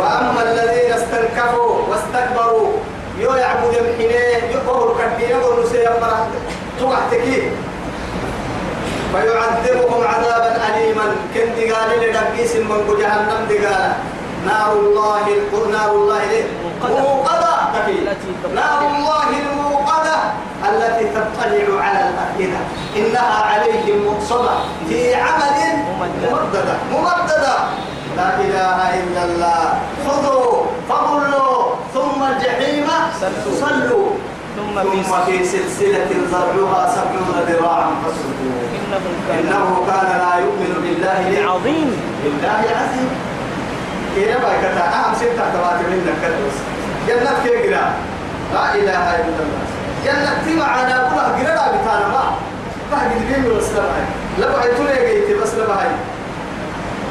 وأما 0.00 0.42
الذين 0.42 0.92
استنكفوا 0.92 1.76
واستكبروا 1.88 2.72
يو 3.20 3.32
يعبد 3.34 3.72
يمحنين 3.72 4.50
يقهر 4.50 4.96
كدين 4.98 5.30
يقول 5.30 5.64
نسيا 5.64 5.90
مرة 6.00 6.26
تقعتكي 6.80 7.42
فيعذبهم 9.12 10.00
عذابا 10.12 10.52
أليما. 10.68 11.06
كن 11.34 11.48
دقال 11.56 11.90
لدقيس 12.02 12.56
من 12.56 12.80
جهنم 13.00 13.40
دقال 13.50 13.92
نار 14.46 14.72
الله 14.72 15.24
نار 15.72 15.90
الله 15.90 16.28
موقدة. 16.64 17.00
موقدة 17.00 17.52
التي 17.88 18.30
تطلع. 18.42 18.62
نار 18.62 18.80
الله 18.94 19.28
الموقدة 19.44 20.16
التي 20.70 21.04
تطلع 21.16 21.84
على 21.84 22.00
الأفئدة. 22.08 22.60
إنها 22.96 23.36
عليهم 23.50 23.96
مقصدة. 24.06 24.54
في 24.88 25.14
عمل 25.14 25.58
ممددة. 26.22 26.74
ممددة. 26.92 27.56
لا 28.16 28.28
إله 28.44 28.78
إلا 29.00 29.22
الله. 29.24 29.62
خذوا 30.06 30.66
فغلوا. 30.88 31.74
ثم 31.94 32.22
الجحيم. 32.32 32.88
صلوا. 33.60 34.10
ثم 34.56 34.74
في 34.90 35.02
ثم 35.02 35.12
في 35.26 35.44
سلسلة 35.44 36.10
ذرعها 36.32 36.82
سبعون 36.94 37.36
ذراعا 37.48 37.90
فاسلكوه 38.02 38.79
إنه 38.90 39.22
كان 39.28 39.38
إنه 39.38 39.86
كان 39.86 40.18
لا 40.18 40.34
يؤمن 40.44 40.72
بالله 40.82 41.50
عظيم. 41.50 41.90
بالله 42.24 42.60
العظيم 42.70 43.10
كيف 44.14 44.36
بايكتا 44.44 44.84
أهم 44.98 45.14
ستة 45.14 45.44
تواتر 45.54 45.86
منك 45.90 46.14
كدوس 46.22 46.56
جنة 47.08 47.32
كيقرا 47.44 47.84
لا 48.54 48.74
إله 48.74 49.04
إلا 49.20 49.42
الله. 49.44 49.62
جنة 50.04 50.42
تيما 50.44 50.64
عنا 50.64 51.10
كلها 51.10 51.28
قرا 51.38 51.76
بتانا 51.76 52.08
ما. 52.08 52.24
قد 52.92 53.10
بس 53.58 53.68
لبعي. 53.70 54.04
لبعي 54.38 54.68
تلقيت 54.78 55.42
بس 55.42 55.54
لبعي. 55.54 55.90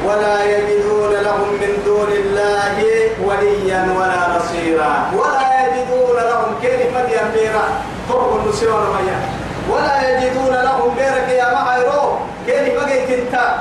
ولا 0.06 0.44
يجدون 0.44 1.12
لهم 1.12 1.48
من 1.60 1.82
دون 1.86 2.08
الله 2.12 2.76
وليا 3.24 3.82
ولا 3.98 4.36
نصيرا. 4.36 5.10
ولا 5.16 5.48
يجدون 5.66 6.16
لهم 6.16 6.54
كلمة 6.62 7.08
يميرا 7.08 7.64
طرق 8.08 8.40
النسيون 8.44 8.80
ميا 8.80 9.39
ولا 9.68 9.96
يجدون 10.08 10.54
لهم 10.54 10.94
بيرك 10.94 11.28
يا 11.28 11.54
معيرو 11.54 12.18
كلمة 12.46 12.86
جيت 12.86 13.10
انت؟ 13.18 13.54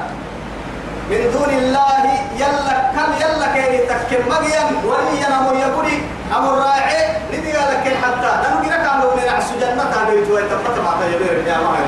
من 1.09 1.31
دون 1.33 1.49
الله 1.49 2.03
يلا 2.35 2.75
كم 2.95 3.09
يلا 3.21 3.47
كيني 3.53 3.77
تكن 3.77 4.21
مجيا 4.29 4.61
وليا 4.85 5.27
أمر 5.39 5.55
يقولي 5.55 6.01
أمر 6.37 6.57
راعي. 6.57 7.17
ندي 7.33 7.51
لك 7.51 7.97
حتى؟ 8.03 8.31
لأنه 8.41 8.61
كنا 8.63 8.77
كانوا 8.77 9.15
من 9.15 9.27
أحسن 9.27 9.59
جنة 9.59 9.83
كانوا 9.93 10.21
يتوى 10.21 10.41
تبقى 10.41 10.83
مع 10.83 10.91
تجبير 11.01 11.47
يا 11.47 11.57
معي 11.57 11.85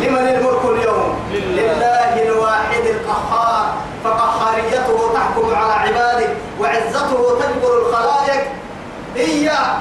لمن 0.00 0.28
الملك 0.28 0.64
اليوم. 0.64 1.20
لله 1.30 2.22
الواحد 2.22 2.84
القهار. 2.86 3.74
فقهاريته 4.04 5.12
تحكم 5.14 5.54
على 5.54 5.72
عباده 5.72 6.28
وعزته 6.60 7.38
تجبر 7.40 7.72
الخلائق. 7.78 8.42
إياه. 9.16 9.76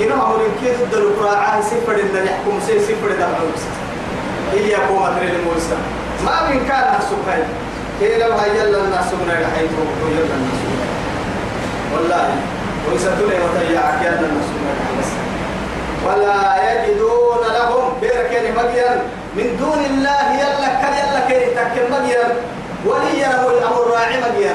إنما 0.00 0.26
أمر 0.26 0.40
كيف 0.60 0.82
الدلو 0.82 1.10
راعي 1.24 1.62
سفر 1.62 1.92
إن 1.92 2.26
يحكم 2.26 2.60
سي 2.66 2.80
سفر 2.80 3.08
دمعه 3.18 3.56
إياه 4.52 4.78
قومة 4.88 5.20
للموسى 5.20 5.76
ما 6.24 6.50
من 6.50 6.66
كان 6.68 6.94
السكاي 6.98 7.42
كي 8.00 8.18
لو 8.18 8.32
هيلا 8.32 8.84
الناس 8.84 9.08
من 9.12 9.30
الحيث 9.30 9.70
ويلا 10.04 10.34
الناس 10.36 10.60
والله 11.94 12.28
ويسدون 12.92 13.32
وتيعك 13.44 14.00
يلا 14.02 14.26
الناس 14.28 14.48
من 14.56 14.68
الحيث 14.76 15.10
ولا 16.06 16.38
يجدون 16.72 17.42
لهم 17.58 17.92
بيركن 18.00 18.44
مجيا 18.58 19.02
من 19.36 19.56
دون 19.60 19.84
الله 19.84 20.34
يلا 20.34 20.68
كان 20.82 20.92
يلا 20.92 21.20
كي 21.28 21.54
تكن 21.54 21.92
مجيا 21.92 22.24
وليا 22.86 23.28
له 23.28 23.58
الأمر 23.58 23.90
راعي 23.92 24.16
مجيا 24.16 24.54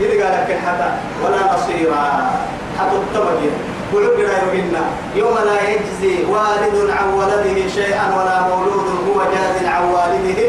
إذا 0.00 0.24
قال 0.24 0.32
لك 0.32 0.58
حتى 0.66 0.90
ولا 1.24 1.54
نصيرا. 1.54 2.30
حتى 2.78 2.96
التمجيا 2.96 3.69
وعبر 3.94 4.28
منا 4.54 4.84
يوم 5.16 5.34
لا 5.44 5.58
يجزي 5.70 6.24
والد 6.24 6.90
عن 6.90 7.08
ولده 7.18 7.68
شيئا 7.68 8.04
ولا 8.16 8.40
مولود 8.48 8.86
هو 9.08 9.18
جاز 9.34 9.66
عن 9.66 9.82
والده 9.92 10.40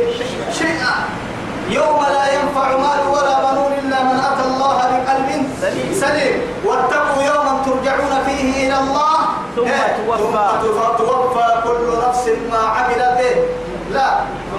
شيئا 0.60 0.93
يوم 1.69 1.99
لا 2.15 2.25
ينفع 2.34 2.67
مال 2.77 3.01
ولا 3.13 3.36
بنون 3.51 3.71
إلا 3.84 4.04
من 4.04 4.19
أتى 4.19 4.43
الله 4.47 4.77
بقلب 4.91 5.30
سليم. 5.62 6.41
واتقوا 6.65 7.23
يوما 7.23 7.54
ترجعون 7.65 8.13
فيه 8.25 8.67
إلى 8.67 8.77
الله 8.80 9.17
ثم 9.56 9.63
إيه؟ 9.67 9.95
توفى. 10.08 10.49
ثم 10.62 10.97
توفى 10.97 11.47
كل 11.63 12.08
نفس 12.08 12.25
ما 12.51 12.58
عملت 12.58 13.17
به 13.19 13.36
لا 13.93 14.10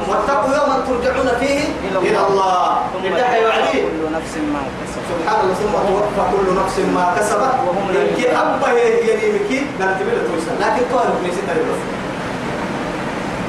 واتقوا 0.09 0.51
يوما 0.57 0.77
ترجعون 0.89 1.29
فيه 1.41 1.61
إلى 1.91 2.27
الله 2.29 2.77
ثم 2.93 3.07
يدعي 3.07 3.41
توفى 3.45 3.53
عليه 3.59 3.83
كل 3.83 4.13
نفس 4.17 4.35
ما 4.53 4.61
كسبت 4.79 5.07
سبحان 5.09 5.32
الله 5.32 5.32
ثم 5.61 5.75
توفى 5.89 6.23
كل 6.33 6.47
نفس 6.61 6.77
ما 6.95 7.15
كسبت 7.19 7.55
وهم 7.67 7.87
لا 7.95 8.01
يظلمون. 8.03 8.37
أبا 8.37 8.69
يمكي 8.69 9.59
قالت 9.81 9.99
بلا 10.03 10.23
تويسا 10.29 10.53
لكن 10.61 10.83
تعرف 10.93 11.17
من 11.23 11.31
ستة 11.33 11.55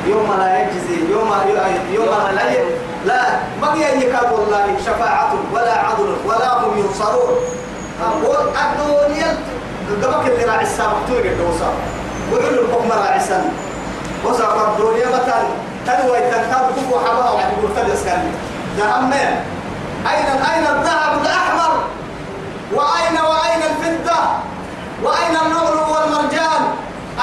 يوم 0.08 0.30
لا 0.40 0.50
يجزي 0.62 0.98
يوم 1.12 1.30
يوم 1.92 2.12
لا 2.36 2.46
لا 3.06 3.22
بقي 3.62 4.00
يكاد 4.02 4.32
والله 4.32 4.66
شفاعة 4.86 5.34
ولا 5.54 5.74
عدل 5.74 6.16
ولا 6.26 6.50
هم 6.58 6.78
ينصرون. 6.78 7.36
الدنيا 8.02 9.38
قبك 10.04 10.26
اللي 10.30 10.44
راعي 10.46 10.64
السابق 10.64 10.98
تلقى 11.08 11.30
الدوسا 11.30 11.70
وعلو 12.34 12.62
الحكم 12.66 12.92
راعي 12.92 13.18
السن 13.18 13.44
وسافر 14.26 14.68
الدنيا 14.72 15.08
مثلا. 15.08 15.44
تنوي 15.88 16.20
تنتاب 16.20 16.72
كفو 16.76 17.00
حبها 17.00 17.32
وعد 17.32 17.46
يقول 17.58 17.72
تلس 17.76 18.04
كان 18.06 18.32
جهنم 18.78 19.36
أين 20.12 20.26
أين 20.52 20.64
الذهب 20.64 21.22
الأحمر؟ 21.22 21.73
وأين 22.72 23.16
وأين 23.30 23.62
الفضة؟ 23.72 24.20
وأين 25.04 25.36
النغل 25.46 25.78
والمرجان؟ 25.78 26.62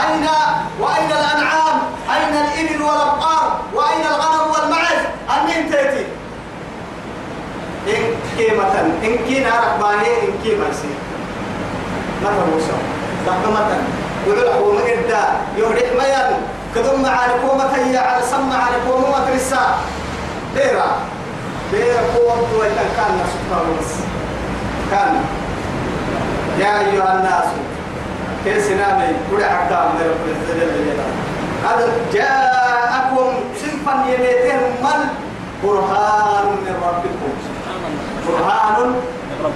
أين 0.05 0.27
وأين 0.81 1.11
الأنعام؟ 1.11 1.77
أين 2.17 2.35
الإبل 2.45 2.83
والأبقار؟ 2.83 3.61
وأين 3.75 4.07
الغنم 4.07 4.51
والمعز؟ 4.53 5.03
أمين 5.41 5.71
تأتي 5.71 6.07
إن 7.89 8.15
كيمة 8.39 8.81
إن 9.05 9.17
كينا 9.29 9.51
ركباني 9.61 10.09
إن 10.23 10.33
كيمة 10.45 10.73
سي 10.73 10.89
نفر 12.23 12.45
موسى 12.55 12.73
رحمة 13.29 13.67
ويلعبوا 14.27 14.73
من 14.73 14.81
إدى 14.81 15.25
يهرح 15.57 15.93
ميان 15.99 16.33
كذم 16.75 17.07
على 17.07 17.33
كومة 17.49 17.75
هي 17.77 17.99
على 17.99 18.23
سمع 18.31 18.57
على 18.57 18.77
كومة 18.91 19.27
ترسا 19.31 19.79
ديرا 20.55 20.87
ديرا 21.73 22.01
قوة 22.17 22.59
وإن 22.59 22.77
كان 22.97 23.21
ونسي 23.51 24.03
كان. 24.91 25.15
يا 26.59 26.81
أيها 26.81 27.15
الناس 27.15 27.49
كيس 28.45 28.67
نامي 28.71 29.09
كل 29.31 29.45
حكام 29.45 29.87
من 29.95 30.05
رب 30.13 30.25
العزة 30.29 30.53
جل 30.59 30.71
جلاله 30.77 31.07
هذا 31.67 31.87
جاءكم 32.13 33.29
صنفا 33.61 33.95
يميتهم 34.11 34.63
من؟ 34.85 35.01
برهان 35.63 36.47
من 36.65 36.75
ربكم. 36.89 37.33
برهان 38.29 38.95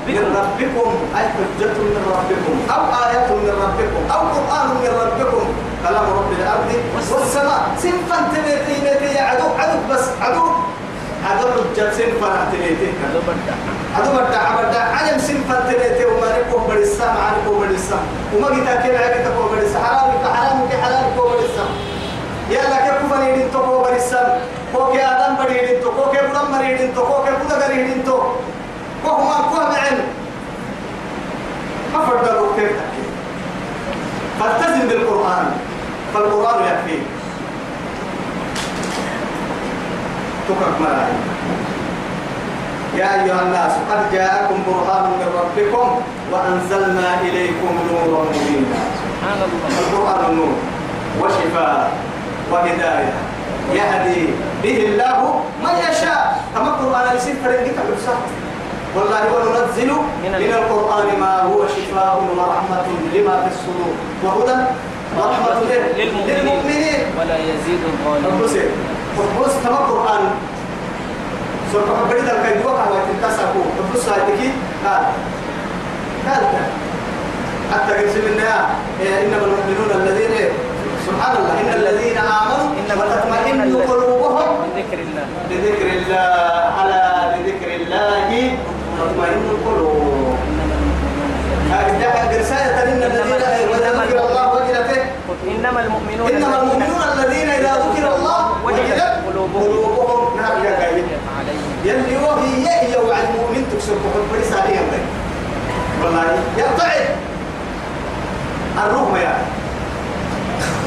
من 0.09 0.25
ربكم 0.39 0.91
أي 1.17 1.25
حجة 1.35 1.77
من 1.95 2.05
ربكم 2.17 2.57
أو 2.75 2.83
آية 3.05 3.29
من 3.45 3.55
ربكم 3.65 4.03
أو 4.15 4.21
قرآن 4.35 4.69
من 4.83 4.93
ربكم. 5.03 5.47
كلام 5.89 6.07
رب 6.19 6.33
الأرض 6.39 6.71
والسماء. 6.97 7.63
صنفا 7.83 8.17
تميتي 8.33 8.75
ميتي 8.85 9.19
عدو 9.19 9.49
عدو 9.59 9.79
بس 9.91 10.05
عدو. 10.23 10.47
عدو 11.25 11.47
حجة 11.49 11.91
صنفا 11.91 12.49
تميتي 12.53 12.89
هذا 13.03 13.21
بدع. 13.27 13.57
هذا 13.97 14.11
بدع 14.13 14.43
بدع. 14.61 14.83
علم 14.97 15.19
سنفر 15.19 15.61
تلاتة 15.69 16.07
وما 16.07 16.39
نكون 16.39 16.63
بريسا 16.69 17.07
مع 17.07 17.31
نكون 17.37 17.59
بريسا 17.61 17.99
وما 18.35 18.55
جيتا 18.55 18.75
كيف 18.83 19.01
عقيتا 19.01 19.31
كو 19.37 19.49
بريسا 19.49 19.79
حرام 19.79 20.11
كي 20.21 20.29
حرام؟ 20.35 20.69
كي 20.71 20.77
حلال 20.77 21.05
كو 21.17 21.29
بريسا 21.29 21.65
يا 22.51 22.63
لك 22.71 22.85
كيف 22.85 23.13
فريدين 23.13 23.53
تو 23.53 23.59
كو 23.59 23.83
بريسا 23.83 24.41
كو 24.75 24.93
كي 24.93 25.01
آدم 25.01 25.37
بريدين 25.45 25.81
تو؟ 25.83 25.91
كو 25.91 26.11
كي 26.13 26.19
بدم 26.27 26.59
بريدين 26.59 26.95
تو؟ 26.95 27.03
كو 27.03 27.25
كي 27.25 27.31
بدا 27.31 27.67
بريدين 27.69 28.05
تو؟ 28.05 28.19
كو 29.05 29.11
هما 29.11 29.37
كو 29.51 29.57
بعلم 29.57 30.09
ما 31.95 32.01
فردوا 32.07 32.57
كيف 32.57 32.71
تحكي 32.79 33.05
فالتزم 34.41 34.89
بالقرآن. 34.89 35.47
فالقرآن 36.15 36.59
يكفيك. 36.65 37.03
تكرك 40.49 40.77
ملايين 40.81 41.23
يا 42.97 43.09
أيها 43.15 43.43
الناس 43.43 43.73
قد 43.91 44.13
جاءكم 44.13 44.57
برهان 44.67 45.05
من 45.11 45.29
ربكم 45.41 46.01
وأنزلنا 46.33 47.21
إليكم 47.21 47.73
نورا 47.91 48.25
مبينا. 48.25 48.81
سبحان 49.01 49.39
الله. 49.47 49.69
القرآن 49.83 50.21
النور 50.31 50.55
وشفاء 51.21 51.91
وهداية. 52.53 53.13
يهدي 53.73 54.23
به 54.63 54.79
الله 54.87 55.19
من 55.65 55.75
يشاء. 55.91 56.45
كما 56.55 56.69
القرآن 56.69 57.17
يصير 57.17 57.35
فرنجك 57.45 57.79
بالصح 57.91 58.21
والله 58.97 59.23
وننزل 59.35 59.91
من 60.23 60.33
من 60.45 60.53
القرآن 60.61 61.09
ما 61.21 61.35
هو 61.51 61.67
شفاء 61.67 62.15
ورحمة 62.39 62.87
لما 63.15 63.35
في 63.43 63.49
الصدور. 63.55 63.95
وهدى 64.25 64.59
ورحمة 65.19 65.61
للمؤمنين. 65.99 66.37
للمؤمنين. 66.39 67.01
ولا 67.19 67.37
يزيد 67.39 67.81
الظالمين. 67.91 68.94
بص 69.19 69.55
كما 69.65 69.79
القرآن 69.79 70.25
سورة 71.73 72.07
بريد 72.11 72.25
الكيد 72.25 72.67
وقع 72.67 72.85
وتنتسكوا 72.91 73.65
بص 73.95 74.09
هذه 74.09 74.51
قال. 74.85 75.03
قال. 76.27 76.45
حتى 77.73 77.93
قسم 77.93 78.21
النهاية 78.27 79.25
إنما 79.25 79.45
المؤمنون 79.45 79.91
الذين؟ 79.95 80.49
سبحان 81.07 81.37
الله 81.37 81.61
إن 81.61 81.81
الذين 81.81 82.19
آمنوا 82.19 82.69
إنما 82.81 83.05
المؤمنون 83.05 83.83
قلوبهم 83.83 84.49
بذكر 84.75 84.99
الله. 84.99 85.27
بذكر 85.51 85.87
الله. 85.87 86.55
على 86.79 87.01
بذكر 87.35 87.71
الله 87.75 88.57
تطمئن 88.99 89.45
القلوب 89.51 90.37
إنما 90.51 90.75
المؤمنون 91.71 92.03
هذه 92.13 92.41
رسالة 92.41 92.83
إن 92.93 93.03
الذين 93.03 93.43
إذا 93.43 93.93
ذكر 94.03 94.19
الله 94.29 94.53
وجلت 94.55 94.91
إيه؟ 94.97 95.05
إنما 95.49 95.81
المؤمنون 95.81 96.31
إنما 96.31 96.63
المؤمنون 96.63 97.03
الذين 97.19 97.49
إذا 97.49 97.73
ذكر 97.73 98.17
الله 98.17 98.65
وجلت 98.65 99.03
قلوبهم 99.29 100.37
نعم 100.37 100.65
يا 100.65 100.77
عليهم. 100.77 101.09
يلي 101.85 102.17
وهي 102.17 102.69
هي 102.69 102.97
وعد 102.97 103.25
المؤمن 103.35 103.69
تكسر 103.73 103.93
كفر 103.93 104.21
بريس 104.33 104.53
عليها 104.53 104.83
والله 106.03 106.25
يرتعد 106.59 107.07
الروح 108.87 109.21
يا 109.21 109.35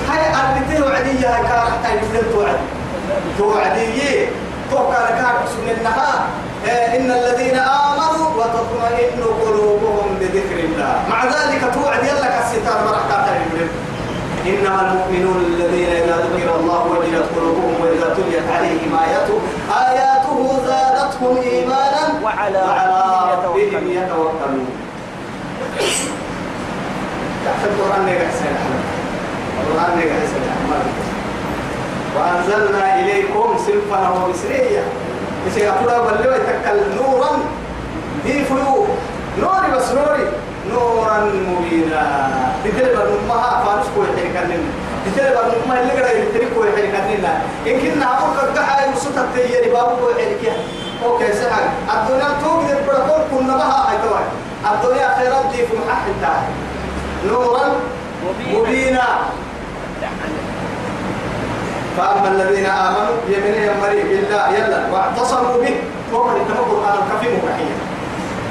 هاي 0.10 0.26
أربته 0.30 0.86
وعدية 0.86 1.36
هاي 1.36 1.43
كار 1.43 1.72
حتى 1.72 1.96
يبدل 1.96 2.34
توعد. 2.34 2.58
توعدية. 3.38 4.28
توقع 4.72 5.10
لكار 5.10 5.36
سن 5.48 5.70
النها 5.78 6.28
إن 6.96 7.12
الذين 7.12 7.56
آمنوا 7.60 8.30
وتطمئن 8.38 9.24
قلوبهم 9.46 10.17
بذكر 10.20 10.60
الله. 10.60 11.04
مع 11.10 11.26
ذلك 11.26 11.74
توعد 11.74 12.04
يلا 12.04 12.28
كالستار 12.28 12.84
مرحكا 12.86 13.36
يبدل 13.36 13.67
إنما 14.47 14.81
المؤمنون 14.91 15.39
الذين 15.45 15.89
إذا 15.89 16.17
ذكر 16.33 16.55
الله 16.60 16.83
وجلت 16.99 17.27
قلوبهم 17.36 17.73
وإذا 17.81 18.07
تليت 18.17 18.47
عليهم 18.55 18.91
آياته 19.05 19.38
آياته 19.89 20.39
زادتهم 20.67 21.38
إيمانا 21.38 22.03
وعلى 22.23 22.63
ربهم 23.31 23.83
يتوكلون. 23.91 24.67
تحت 27.45 27.63
القرآن 27.65 28.07
حسين 28.07 28.53
أحمد؟ 28.60 28.83
القرآن 29.62 29.97
حسين 29.99 30.43
أحمد. 30.55 30.86
وأنزلنا 32.15 32.99
إليكم 32.99 33.47
سلفا 33.65 34.10
ومسرية 34.10 34.83
إذا 35.47 35.60
يقول 35.63 35.88
بلوا 35.88 36.36
يتكل 36.36 36.79
نورا 36.95 37.31
دي 38.25 38.45
فيو 38.45 38.88
نوري 39.41 39.67
بس 39.75 39.91
نوري. 39.91 40.27
نورا 40.71 41.17
مبينا. 41.49 42.03
تدري 42.63 42.89
بنمها 42.95 43.63
فارس 43.65 43.88
كوي 43.95 44.08
حركة 44.17 44.43
تدري 45.06 45.30
بنمها 45.30 45.82
اللي 45.82 45.93
قرأ 45.93 46.12
يتري 46.12 46.47
كوي 46.56 46.69
لنا 46.71 47.34
إن 47.67 47.75
كنا 47.80 48.10
لك 48.38 48.49
دحا 48.56 48.86
يوسف 48.86 49.17
التياري 49.17 49.69
بابو 49.69 49.95
كوي 49.95 50.13
حركة 50.13 50.53
أوكي 51.06 51.34
سهل. 51.34 51.65
الدنيا 51.93 52.30
توقد 52.43 52.69
البركول 52.69 53.21
كنا 53.32 53.58
بها 53.58 53.93
توي 54.03 54.23
الدنيا 54.71 55.08
خيرات 55.17 55.45
دي 55.51 55.58
في 55.67 55.73
محل 55.88 56.12
تاعي 56.21 56.47
نورا 57.27 57.65
مبينا. 58.53 59.08
فأما 61.97 62.27
الذين 62.27 62.65
آمنوا 62.65 63.15
يمن 63.27 63.53
يمري 63.67 64.03
بالله 64.03 64.49
يلا 64.58 64.80
واعتصموا 64.91 65.58
به. 65.62 65.75
ومن 66.13 66.36
اتبع 66.41 66.60
القرآن 66.60 66.95
الكفيم 67.03 67.39
وبحيا 67.39 67.75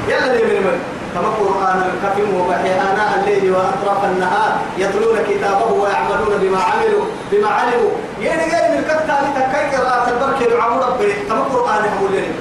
يلا 0.08 0.34
يمن 0.40 0.58
من 0.66 0.76
تبع 1.16 1.28
القرآن 1.28 1.78
الكفيم 1.90 2.40
وبحيا 2.40 2.74
آناء 2.92 3.10
الليل 3.20 3.52
وأطراف 3.54 4.04
النهار 4.04 4.52
يتلون 4.78 5.18
كتابه 5.28 5.72
ويعملون 5.72 6.38
بما 6.42 6.60
عملوا 6.62 7.04
بما 7.32 7.48
علموا. 7.48 7.90
يعني 8.20 8.42
غير 8.52 8.64
من 8.76 8.84
كتاب 8.84 9.22
تكاي 9.36 9.76
قراءة 9.76 10.08
البركة 10.10 10.54
يعملون 10.54 10.82
ربي. 10.82 11.12
تبع 11.12 11.36
القرآن 11.36 11.84
هم 11.84 12.06
الليل 12.06 12.32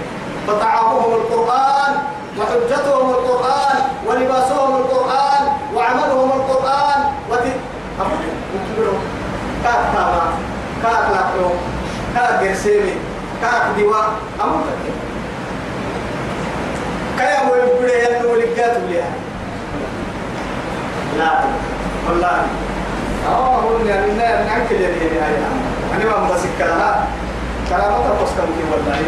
فطعامهم 0.48 1.14
القرآن 1.14 1.94
وحجتهم 2.40 3.10
القرآن 3.10 3.78
ولباسهم 4.08 4.76
القرآن 4.76 5.44
وعملهم 5.76 6.32
القرآن. 6.32 7.00
وت... 7.32 7.44
كاك 9.64 9.84
تاما 9.94 10.24
كاك 10.84 11.06
لاكرو 11.12 11.50
كاك 12.16 12.44
جرسيمي 12.44 12.94
كاك 13.42 13.76
ديوا 13.76 14.02
أمو 14.44 14.58
كيا 17.18 17.44
مو 17.46 17.56
يبدي 17.56 17.94
ينو 17.94 18.36
لقات 18.36 18.78
بليها 18.78 19.12
لا 21.18 21.40
والله 22.10 22.42
آه 23.28 23.56
هو 23.62 23.86
يعني 23.88 24.12
نعنك 24.12 24.72
اللي 24.72 24.86
هي 24.88 25.20
أنا 25.96 26.06
ما 26.06 26.36
مسك 26.36 26.60
لها 26.60 27.08
كلامة 27.70 28.10
قصكم 28.22 28.48
في 28.58 28.64
والله 28.72 29.00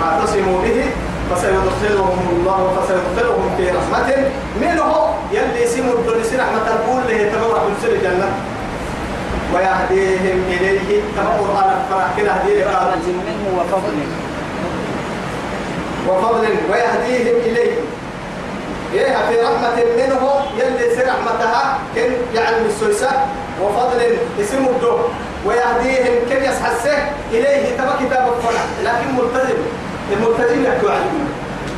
واعتصموا 0.00 0.62
به 0.62 0.84
فسيدخلهم 1.30 2.18
الله 2.32 2.76
فسيدخلهم 2.76 3.50
في 3.56 3.70
رحمة 3.70 4.16
منه 4.60 5.06
يلي 5.32 5.64
اسم 5.64 5.88
الدنيا 5.88 6.42
رحمة 6.42 6.66
القول 6.74 7.02
له 7.08 7.30
تمر 7.32 7.60
في 7.80 7.86
الجنة 7.92 8.28
ويهديهم 9.54 10.42
إليه. 10.48 11.00
كما 11.16 11.30
قرآن 11.30 11.74
فرح 11.90 12.06
كده 12.18 12.32
هديه 12.32 12.66
رحمة 12.66 13.06
منه 13.06 13.60
وفضل. 13.60 13.96
وفضل 16.08 16.48
ويهديهم 16.70 17.36
إليه. 17.36 17.74
إيه 18.94 19.16
في 19.28 19.40
رحمة 19.40 19.76
منه 19.96 20.22
يلي 20.58 20.96
سر 20.96 21.06
رحمتها 21.08 21.78
كن 21.94 22.10
يعني 22.34 22.56
السويسة. 22.66 23.10
وفضل 23.62 24.00
اسمه 24.40 24.70
الدو. 24.70 24.96
ويهديهم 25.46 26.14
كن 26.28 26.44
يسحسه 26.44 26.98
إليه. 27.30 27.76
تبا 27.76 27.92
كتاب 28.00 28.32
الفرح 28.36 28.62
لكن 28.84 29.08
ملتزم. 29.16 29.58
الملتزم 30.12 30.64
يحكوا 30.64 30.90
عليه 30.90 31.10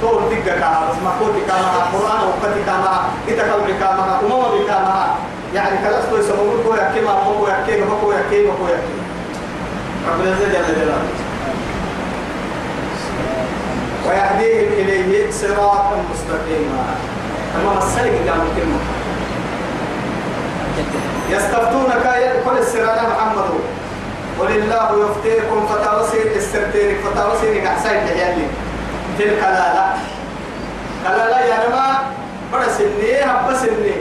طول 0.02 0.22
دقة 0.30 0.88
بس 0.90 0.96
محفوظ 1.04 1.30
كما 1.48 1.70
قرآن 1.92 2.20
وقت 2.28 2.54
كما 2.66 3.02
إتكلم 3.28 3.76
كما 3.80 4.20
أمم 4.22 4.66
كما 4.66 5.14
يعني 5.54 5.78
كلاس 5.78 6.04
تو 6.10 6.16
يسمون 6.16 6.64
كو 6.66 6.74
يحكي 6.74 7.00
ما 7.00 7.10
هو 7.10 7.48
يحكي 7.48 7.80
ما 7.80 7.94
هو 8.02 8.12
يحكي 8.12 8.46
ما 8.46 8.52
هو 8.52 8.66
يحكي. 8.68 8.94
رب 10.08 10.20
العزة 10.20 10.44
جل 10.44 10.74
جلاله 10.74 10.98
ويهديهم 14.08 14.72
إليه 14.72 15.30
صراطا 15.30 15.96
مستقيما. 16.12 16.84
أما 17.56 17.78
السيد 17.78 18.28
قام 18.28 18.42
كلمة 18.56 18.80
يستفتونك 21.30 22.04
يدخل 22.04 22.58
السرانة 22.58 23.08
محمد. 23.08 23.50
قل 24.40 24.50
الله 24.50 24.88
يفتيكم 25.04 25.66
فتوسير 25.66 26.26
السرتين 26.36 26.96
فتوسير 27.04 27.66
أحسن 27.66 27.90
لحيالي. 27.90 28.46
في 29.18 29.24
الكلالة 29.24 29.86
كلالة 31.04 31.40
يا 31.40 31.68
نما 31.68 31.86
بڑا 32.52 32.68
سني 32.78 33.22
هبا 33.22 33.54
سني 33.56 33.94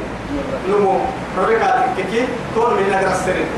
نمو. 0.69 0.99
ربكاتك 1.37 1.95
كي 2.11 2.27
تون 2.55 2.73
من 2.73 2.87
نجر 2.89 3.11
السرين. 3.11 3.49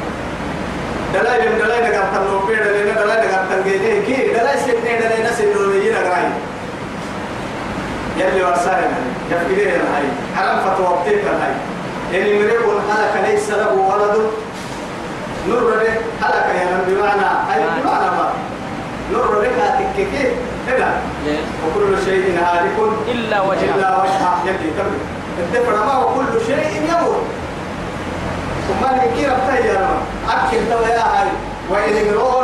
دلائل 1.13 1.57
دلائل 1.59 1.83
نجر 1.83 2.03
تنو 2.13 2.39
بيد 2.47 2.59
لنا 2.59 3.01
دلائل 3.01 3.27
نجر 3.27 3.41
تنجيه 3.49 4.01
كي 4.05 4.33
دلائل 4.33 4.59
سني 4.59 4.97
دلائل 4.99 5.25
نسنو 5.25 5.71
يجي 5.71 5.89
نجراي 5.89 6.25
يلي 8.17 8.43
ورسالنا 8.43 8.97
يفكرين 9.31 9.81
هاي 9.93 10.05
حرام 10.35 10.59
فتوبتك 10.59 11.25
هاي 11.41 11.53
يعني 12.13 12.39
مريكون 12.39 12.81
هلك 12.89 13.29
ليس 13.29 13.49
له 13.49 13.73
ولد 13.73 14.15
نور 15.47 15.71
به 15.71 15.93
هلك 16.21 16.47
يا 16.55 16.83
بمعنى 16.87 17.29
أي 17.53 17.61
بمعنى 17.81 18.09
ما 18.17 18.29
نور 19.11 19.39
به 19.41 19.63
هاتككي 19.63 20.27
هنا 20.67 20.93
وكل 21.65 22.05
شيء 22.05 22.39
هالك 22.39 22.77
إلا 23.07 23.41
وجهه 23.41 23.75
إلا 23.75 24.01
وجهه 24.01 24.41
يلي 24.45 24.71
تبي 24.77 24.97
الدفر 25.39 25.85
ما 25.85 25.97
وكل 25.97 26.45
شيء 26.47 26.81
يموت 26.89 27.23
ثم 28.67 28.85
الكير 28.85 29.29
بتاعي 29.43 29.67
يا 29.67 29.73
رب 29.73 30.01
أكل 30.29 30.57
توا 30.69 30.87
يا 30.87 30.99
هاي 30.99 31.27
وإن 31.69 32.07
امرؤ 32.07 32.43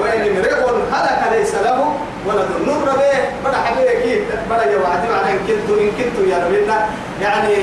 وإن 0.00 0.20
امرؤ 0.20 0.70
هلك 0.92 1.32
ليس 1.32 1.54
له 1.54 1.94
ولد 2.26 2.48
نور 2.66 2.84
به 2.84 3.18
بدا 3.44 3.56
حبيبي 3.56 4.24
بدا 4.50 4.70
يوعد 4.72 5.00
معنى 5.10 5.32
إن 5.32 5.38
كنت 5.48 5.78
إن 5.80 5.90
كنت 5.90 6.28
يا 6.28 6.38
ربنا 6.44 6.86
يعني 7.22 7.54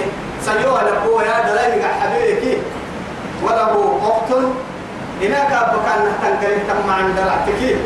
سيوها 0.46 0.84
لقوة 0.84 1.24
يا 1.24 1.50
دلائل 1.52 1.82
حبيبي 2.02 2.58
وله 3.44 4.00
أخت 4.04 4.34
هناك 5.22 5.50
بكان 5.50 6.14
تنقل 6.22 6.58
تم 6.68 6.90
عند 6.92 7.18
العتكين 7.20 7.78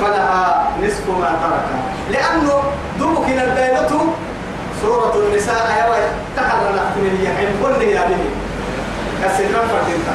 فلها 0.00 0.70
نصف 0.82 1.08
ما 1.08 1.30
ترك 1.42 1.66
لأنه 2.10 2.62
دوبك 2.98 3.28
الدينة 3.28 4.12
سورة 4.82 5.14
النساء 5.16 5.54
يا 5.78 6.12
تحرر 6.36 6.74
يحين 7.22 7.48
كل 7.62 7.82
يا 7.82 8.04
بني 8.06 8.39
كسرنا 9.22 9.60
فردينتا 9.70 10.14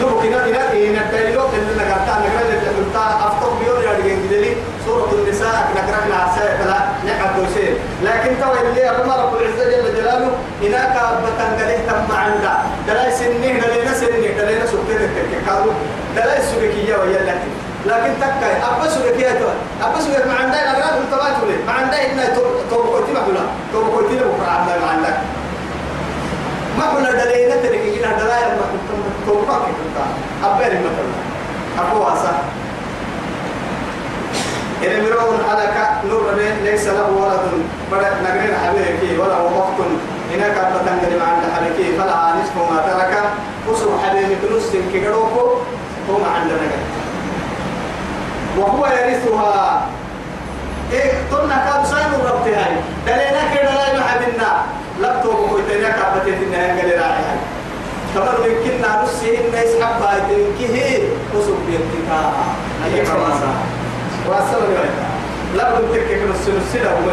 دوبك 0.00 0.24
إن 0.26 0.32
إن 0.34 0.54
إن 0.54 0.96
الدينة 1.02 1.44
اللي 1.54 1.84
نقطع 1.90 2.14
نقرأ 2.24 2.42
اللي 2.48 2.68
قلتا 2.78 3.04
أفضل 3.26 3.50
بيور 3.60 3.82
يا 3.82 3.90
رجال 3.98 4.28
جدلي 4.28 4.56
سورة 4.86 5.10
النساء 5.12 5.70
نقرأ 5.76 6.08
لها 6.08 6.34
سيف 6.34 6.66
لا 6.66 6.78
نقعد 7.06 7.36
دوسين 7.36 7.74
لكن 8.02 8.30
تو 8.40 8.52
اللي 8.68 8.90
أبو 8.90 9.10
رب 9.10 9.34
العزة 9.40 9.64
جل 9.70 9.96
جلاله 9.96 10.30
هناك 10.62 10.94
بتنقله 11.24 11.78
تم 11.88 12.14
عندا. 12.16 12.54
دلاي 12.88 13.10
سنين 13.12 13.60
دلاي 13.60 13.94
سنين 13.94 14.36
دلاي 14.38 14.66
سكتة 14.66 15.08
كانوا 15.46 15.72
دلاي 16.16 16.40
سبكية 16.42 16.96
ويا 16.96 17.22
لكن. 17.28 17.50
لكن 17.86 18.12
تكاي 18.20 18.54
أبا 18.68 18.88
سبكية 18.88 19.30
تو. 19.40 19.48
أبا 19.86 20.00
سبكية 20.00 20.24
ما 20.24 20.34
عندها 20.40 20.72
قلت 20.96 21.12
ما 21.22 21.30
تقولي 21.38 21.56
ما 21.66 21.72
عندها 21.72 22.12
إنها 22.12 22.28
توب 22.70 22.86
كوتي 22.86 23.12
ما 23.12 23.20
بقولها 23.20 23.46
توب 23.72 23.84
كوتي 23.94 24.14
ما 24.14 24.20
بقولها 24.26 24.50
عندها 24.58 24.78
ما 24.78 24.86
عندك 24.90 25.16
ما 26.80 26.86
كنا 26.94 27.24
دليل 27.24 27.50
تلك 27.62 27.80
إنها 27.96 28.18
دلاي 28.18 28.40
ما 28.40 28.64
كنت 28.72 28.88
توب 29.26 29.48
ما 29.48 29.54
كنت 29.54 29.96
أبا 30.44 30.66
مثلا 30.66 31.12
أبو 31.78 32.04
واسع 32.04 32.30
إن 34.84 35.02
مرون 35.02 35.40
هلك 35.50 35.76
نور 36.10 36.24
ليس 36.64 36.86
له 36.88 37.08
ولد 37.10 37.40
بدا 37.92 38.10
نقرين 38.24 38.54
حبيبك 38.64 39.20
ولا 39.20 39.36
وقت 39.38 39.78
هناك 40.32 40.50
بتنقل 40.52 41.18
مع 41.20 41.26
عند 41.26 41.44
حبيبك 41.56 42.00
فلها 42.00 42.34
نصف 42.42 42.56
ما 42.72 42.80
ترك 42.86 43.14
وسو 43.68 43.90
حبيبك 43.98 44.52
نص 44.52 44.70
كيروكو 44.92 45.40
هو 46.10 46.18
ما 46.18 46.28
عندنا 46.28 46.70
وهو 48.58 48.86
يرثها 48.86 49.86
إيه 50.92 51.12
قلنا 51.32 51.56
كاب 51.56 51.84
سايم 51.84 52.12
ربتي 52.26 52.54
هاي 52.54 52.74
دلينا 53.06 53.54
كده 53.54 53.74
لا 53.74 53.98
يحبنا 53.98 54.62
لبتو 55.00 55.30
النهاية 56.42 56.80
قال 56.82 57.00
راعي 57.00 57.22
هاي 57.22 57.38
كمان 58.14 58.50
يمكننا 58.50 59.02
نصه 59.02 59.28
إن 59.28 59.64
يسحب 59.64 60.00
بايتين 60.00 60.46
كيه 60.58 60.98
وسو 61.34 61.54
بيتك 61.66 62.10
أي 62.84 63.04
كما 63.04 63.40
واسل 64.28 64.56
ولا 64.56 64.90
لا 65.56 65.74
بد 65.74 65.92
تكك 65.92 66.22
نص 66.30 66.48
نص 66.48 66.74
لا 66.82 66.90
هو 66.90 67.10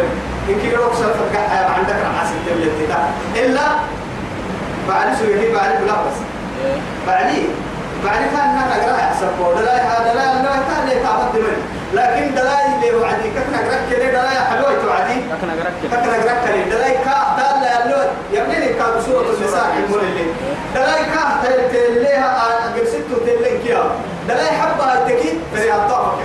إن 0.49 0.55
كي 0.61 0.75
روك 0.75 0.93
قاعد 1.35 1.65
عندك 1.79 1.95
رحاس 2.13 2.29
التبليت 2.31 2.71
إلا 3.35 3.61
بعد 4.89 5.07
شو 5.19 5.23
يهي 5.25 5.53
بعد 5.53 5.81
بلا 5.83 5.93
بس. 5.93 6.17
بعدي 7.07 7.41
كان 8.03 8.21
نحن 8.23 8.69
نقرأ 8.69 8.97
حسب 8.97 9.59
دلاي 9.59 9.81
هذا 9.81 10.13
لا 10.13 10.43
لا 10.43 10.55
كان 10.69 10.87
لي 10.87 11.03
تعبد 11.03 11.35
من 11.35 11.57
لكن 11.93 12.35
دلاي 12.35 12.65
اللي 12.75 12.95
وعدي 12.95 13.29
كنا 13.29 13.57
نقرأ 13.61 13.79
كده 13.91 14.07
دلاي 14.11 14.39
حلوة 14.49 14.73
توعدي 14.83 15.13
أقرأك 15.13 15.41
كنا 15.41 15.53
نقرأ 15.55 16.45
كده 16.45 16.77
دلاي 16.77 16.91
كا 16.91 17.17
دال 17.37 17.61
لا 17.61 18.09
يبني 18.33 18.73
كان 18.73 19.01
سورة 19.05 19.25
النساء 19.39 19.73
المول 19.83 19.99
اللي 19.99 20.25
دلاي 20.75 21.05
كا 21.05 21.23
تل 21.43 21.71
تلها 21.71 22.47
قرصت 22.75 23.07
تلين 23.25 23.61
كيا 23.63 23.83
دلاي 24.27 24.51
حبة 24.51 25.05
في 25.55 25.75
الطاقة 25.75 26.19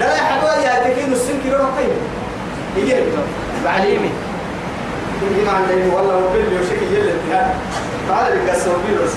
لا 0.00 0.16
حبوا 0.16 0.50
يا 0.50 0.84
تكين 0.84 1.12
السن 1.12 1.40
كيلو 1.42 1.56
قيم 1.56 1.92
يجي 2.76 2.94
بعليمي 3.64 4.10
يجي 5.22 5.44
مع 5.46 5.60
والله 5.96 6.16
وبيل 6.16 6.52
يوشك 6.52 6.82
يجي 6.82 7.00
الاتهاد 7.00 7.54
قال 8.10 8.32
لك 8.32 8.54
السوبيلوس 8.54 9.10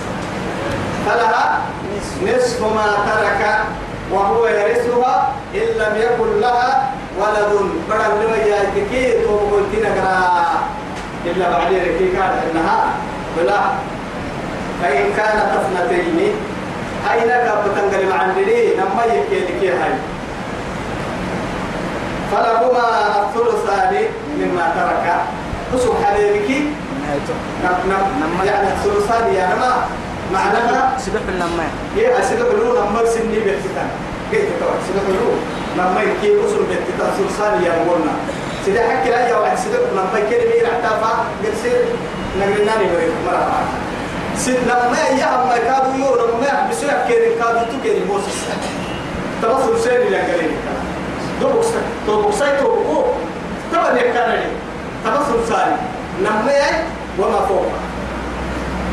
فلها 1.05 1.61
نصف 2.23 2.61
ما 2.61 2.87
ترك 3.09 3.41
وهو 4.11 4.47
يرثها 4.47 5.31
إن 5.55 5.67
لم 5.79 5.93
يكن 5.97 6.39
لها 6.39 6.91
ولد. 7.19 7.51
بدل 7.89 8.25
لما 8.25 8.37
يأتيكي 8.37 9.23
توقلتين 9.23 9.85
قرا 9.85 10.19
إلا 11.25 11.49
بعدين 11.49 11.83
كي 11.83 12.07
كان 12.11 12.31
إنها 12.51 12.77
بلا. 13.37 13.59
فإن 14.81 15.13
كانت 15.17 15.49
اثنتين 15.59 16.35
أين 17.11 17.27
كابتن 17.27 18.09
مع 18.09 18.15
عندي 18.15 18.75
نما 18.75 19.03
يكي 19.05 19.39
لكي 19.39 19.69
هاي. 19.69 19.93
فلهما 22.31 22.85
الثلثان 23.21 23.93
مما 24.39 24.65
ترك. 24.77 25.05
حسب 25.73 25.93
حبيبك 26.03 26.49
نهايته 27.01 27.35
نم 27.63 28.05
نم 28.21 28.45
يعني 28.45 28.67
الثلثان 28.67 29.33
يا 29.33 29.45
نما. 29.55 29.73
معناها 30.33 30.97
سبح 30.97 31.21
لما 31.39 31.65
يا 31.97 32.19
أسيد 32.19 32.39
بلو 32.39 32.73
نمبر 32.79 33.05
سني 33.05 33.39
بيتنا 33.39 33.85
كيف 34.31 34.45
تقول 34.59 34.73
أسيد 34.81 34.97
بلو 35.07 35.29
نما 35.77 36.01
يكي 36.01 36.45
أسر 36.45 36.61
بيتنا 36.69 37.05
ثلثان 37.17 37.63
يا 37.63 37.71
قلنا 37.71 38.13
سيدا 38.65 38.81
حكي 38.89 39.09
لا 39.09 39.27
يا 39.29 39.35
واحد 39.35 39.57
نما 39.95 40.19
يكي 40.19 40.37
بير 40.37 40.65
اعتافا 40.73 41.25
قرسير 41.43 41.85
نقلنا 42.39 42.71
لي 42.79 42.85
مريك 42.93 43.13
مرة 43.25 43.63
سيد 44.37 44.57
نما 44.67 44.97
يا 45.19 45.43
أما 45.43 45.57
كادو 45.57 45.91
يو 45.99 46.15
نما 46.15 46.47
يحبسوا 46.47 46.87
يحكي 46.87 47.35
كادو 47.39 47.59
تكيري 47.79 48.05
موسس 48.09 48.37
تبصر 49.41 49.77
سيري 49.79 50.09
لأنقلين 50.09 50.51
دوبك 51.41 51.65
دوبك 52.07 52.33
ساي 52.33 52.57
توبكو 52.59 53.03
تبا 53.71 53.93
نكنا 53.93 54.35
لي 54.35 54.45
تبصر 55.05 55.37
ساري 55.49 55.75
نما 56.21 56.53
وما 57.19 57.45
فوق 57.47 57.65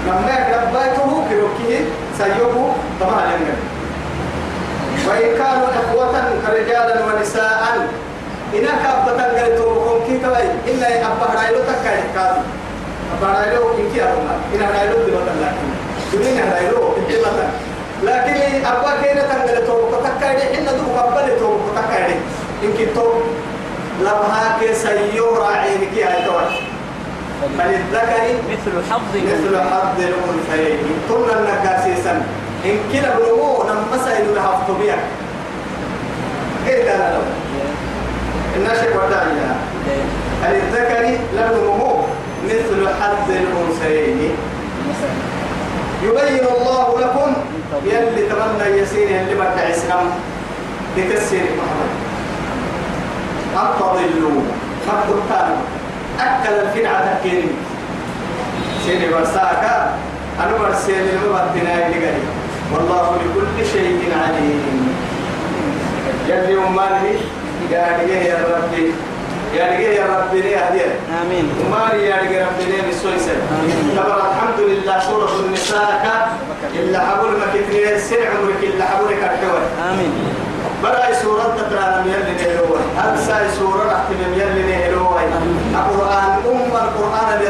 نما 0.06 0.36
ربيته 0.56 1.10
كروكيه 1.30 1.80
سيوه 2.18 2.74
طبعا 3.00 3.22
لنا 3.26 3.54
وإن 5.08 5.28
كانوا 5.38 5.68
إخوة 5.80 6.12
كرجالا 6.46 7.04
ونساء 7.06 7.88
إن 8.54 8.66
كابتا 8.84 9.24
قلتوا 9.24 9.74
بكم 9.74 9.98
كي 10.06 10.18
توي 10.18 10.42
إلا 10.66 10.88
أبا 11.06 11.26
رأيلو 11.36 11.58
تكا 11.58 11.90
يحكادي 11.98 12.40
أبا 13.18 13.26
رأيلو 13.38 13.62
إن 13.78 13.90
كي 13.94 14.02
أرونا 14.02 14.34
إن 14.54 14.60
رأيلو 14.74 14.96
بطل 14.96 15.36
لكن. 15.42 15.68
دونين 16.12 16.40
رأيلو 16.52 16.80
بطل 16.88 17.48
لكن. 18.02 18.64
أبا 18.66 18.90
كينا 19.02 19.22
تنقلتوا 19.22 19.90
بكم 19.90 20.04
تكا 20.04 20.32
يدي 20.32 20.58
إن 20.58 20.64
دو 20.64 21.00
قبلتوا 21.00 21.54
بكم 21.54 21.72
تكا 21.76 21.98
يدي 22.06 22.14
إن 22.64 22.72
كي 22.78 22.86
تو 22.94 23.12
لمها 24.00 24.58
كي 24.60 24.74
سيو 24.74 25.34
راعين 25.36 25.80
كي 25.94 26.04
هاي 26.04 26.24
توي 26.26 26.69
فللذكر 27.58 28.22
مثل 28.50 28.74
حظ 28.90 29.12
مثل 29.14 29.60
حظ 29.60 29.98
الأنثيين. 29.98 30.78
ثم 31.08 31.26
النكاسيسا 31.38 32.22
إن 32.64 32.78
كلا 32.92 33.16
بلغو 33.16 33.64
نمسا 33.64 34.18
إلو 34.18 34.34
لها 34.34 34.50
فطبيع 34.56 34.94
كيف 36.66 36.88
قال 36.88 36.98
له 36.98 37.22
الناشك 38.56 38.90
وداعيها 38.96 39.54
فللذكر 40.42 41.18
لبنه 41.36 42.04
مثل 42.44 42.88
حظ 43.00 43.28
الأنثيين. 43.30 44.32
يبين 46.02 46.44
الله 46.56 47.00
لكم 47.00 47.32
يلي 47.84 48.22
تمنى 48.28 48.78
يسير 48.78 49.08
اللي 49.08 49.34
بدع 49.34 49.70
اسلام 49.70 50.06
بتسير 50.96 51.42
محمد. 51.58 51.92
أن 53.56 53.68
تضلوا. 53.78 54.42
فكتان 54.86 55.56
أكل 56.20 56.52
الفنعة 56.52 57.18
تكين 57.20 57.48
سيني 58.86 59.08
برساكا 59.08 59.94
أنا 60.40 60.58
برسيل 60.58 60.94
المبتنا 60.96 61.86
اللي 61.86 62.12
والله 62.74 63.10
بكل 63.10 63.66
شيء 63.72 64.12
عليم. 64.22 64.94
يلي 66.28 66.58
أماني 66.58 67.14
يا 67.70 67.86
رجال 68.02 68.26
يا 68.26 68.38
ربي. 68.56 68.92
يا 69.56 69.64
رجال 69.66 69.92
يا 69.92 70.06
ربي 70.06 70.40
ليه 70.42 70.56
هدية؟ 70.58 70.94
آمين. 71.22 71.50
أماني 71.66 72.02
يا 72.04 72.16
رجال 72.16 72.46
ربي 72.46 72.64
ليه 72.72 72.82
بالسويسة 72.82 73.32
تبر 73.96 74.16
الحمد 74.30 74.60
لله 74.60 75.00
سورة 75.00 75.40
النساء 75.46 76.28
إلا 76.74 76.98
حبول 77.00 77.30
ما 77.30 77.46
كتني 77.54 77.98
سرع 77.98 78.28
عمرك 78.38 78.62
إلا 78.62 78.84
حبولك 78.84 79.18
الحوار 79.18 79.62
آمين. 79.90 80.12
بلا 80.82 81.14
سورة 81.22 81.56
تترى 81.58 82.02
يلي 82.06 82.32
نهلوه 82.44 82.78
هل 82.98 83.18
ساي 83.18 83.48
سورة 83.58 83.84
رحت 83.86 84.06
يلي 84.36 84.62
نهلوه 84.72 84.99
القرآن 85.80 86.30
أم 86.52 86.72
القرآن 86.86 87.28
اللي 87.36 87.48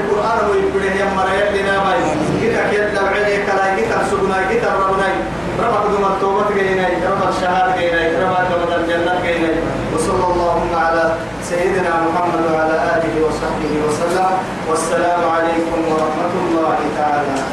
القرآن 0.00 0.38
ويبدأ 0.50 0.94
يا 1.00 1.06
مريم 1.18 1.48
لنا 1.56 1.74
باي 1.84 2.02
كده 2.42 2.60
كده 2.72 2.86
دعوة 2.94 3.28
كلا 3.46 3.66
كده 3.76 3.96
سبنا 4.10 4.38
كده 4.50 4.68
ربنا 4.74 5.08
ربك 5.62 5.90
دوم 5.90 6.04
التوبة 6.12 6.44
جينا 6.54 6.86
رب 7.10 7.22
الشهادة 7.28 7.76
جينا 7.78 8.00
رب 8.22 8.36
دوم 8.50 8.72
الجنة 8.80 9.14
جينا 9.22 9.48
وصلى 9.94 10.24
اللهم 10.32 10.70
على 10.74 11.14
سيدنا 11.42 11.90
محمد 12.06 12.44
وعلى 12.52 12.74
آله 12.94 13.14
وصحبه 13.26 13.72
وسلم. 13.88 14.30
والسلام 14.70 15.20
عليكم 15.36 15.78
ورحمة 15.90 16.34
الله 16.44 16.78
تعالى. 16.98 17.28
وبركاته 17.28 17.43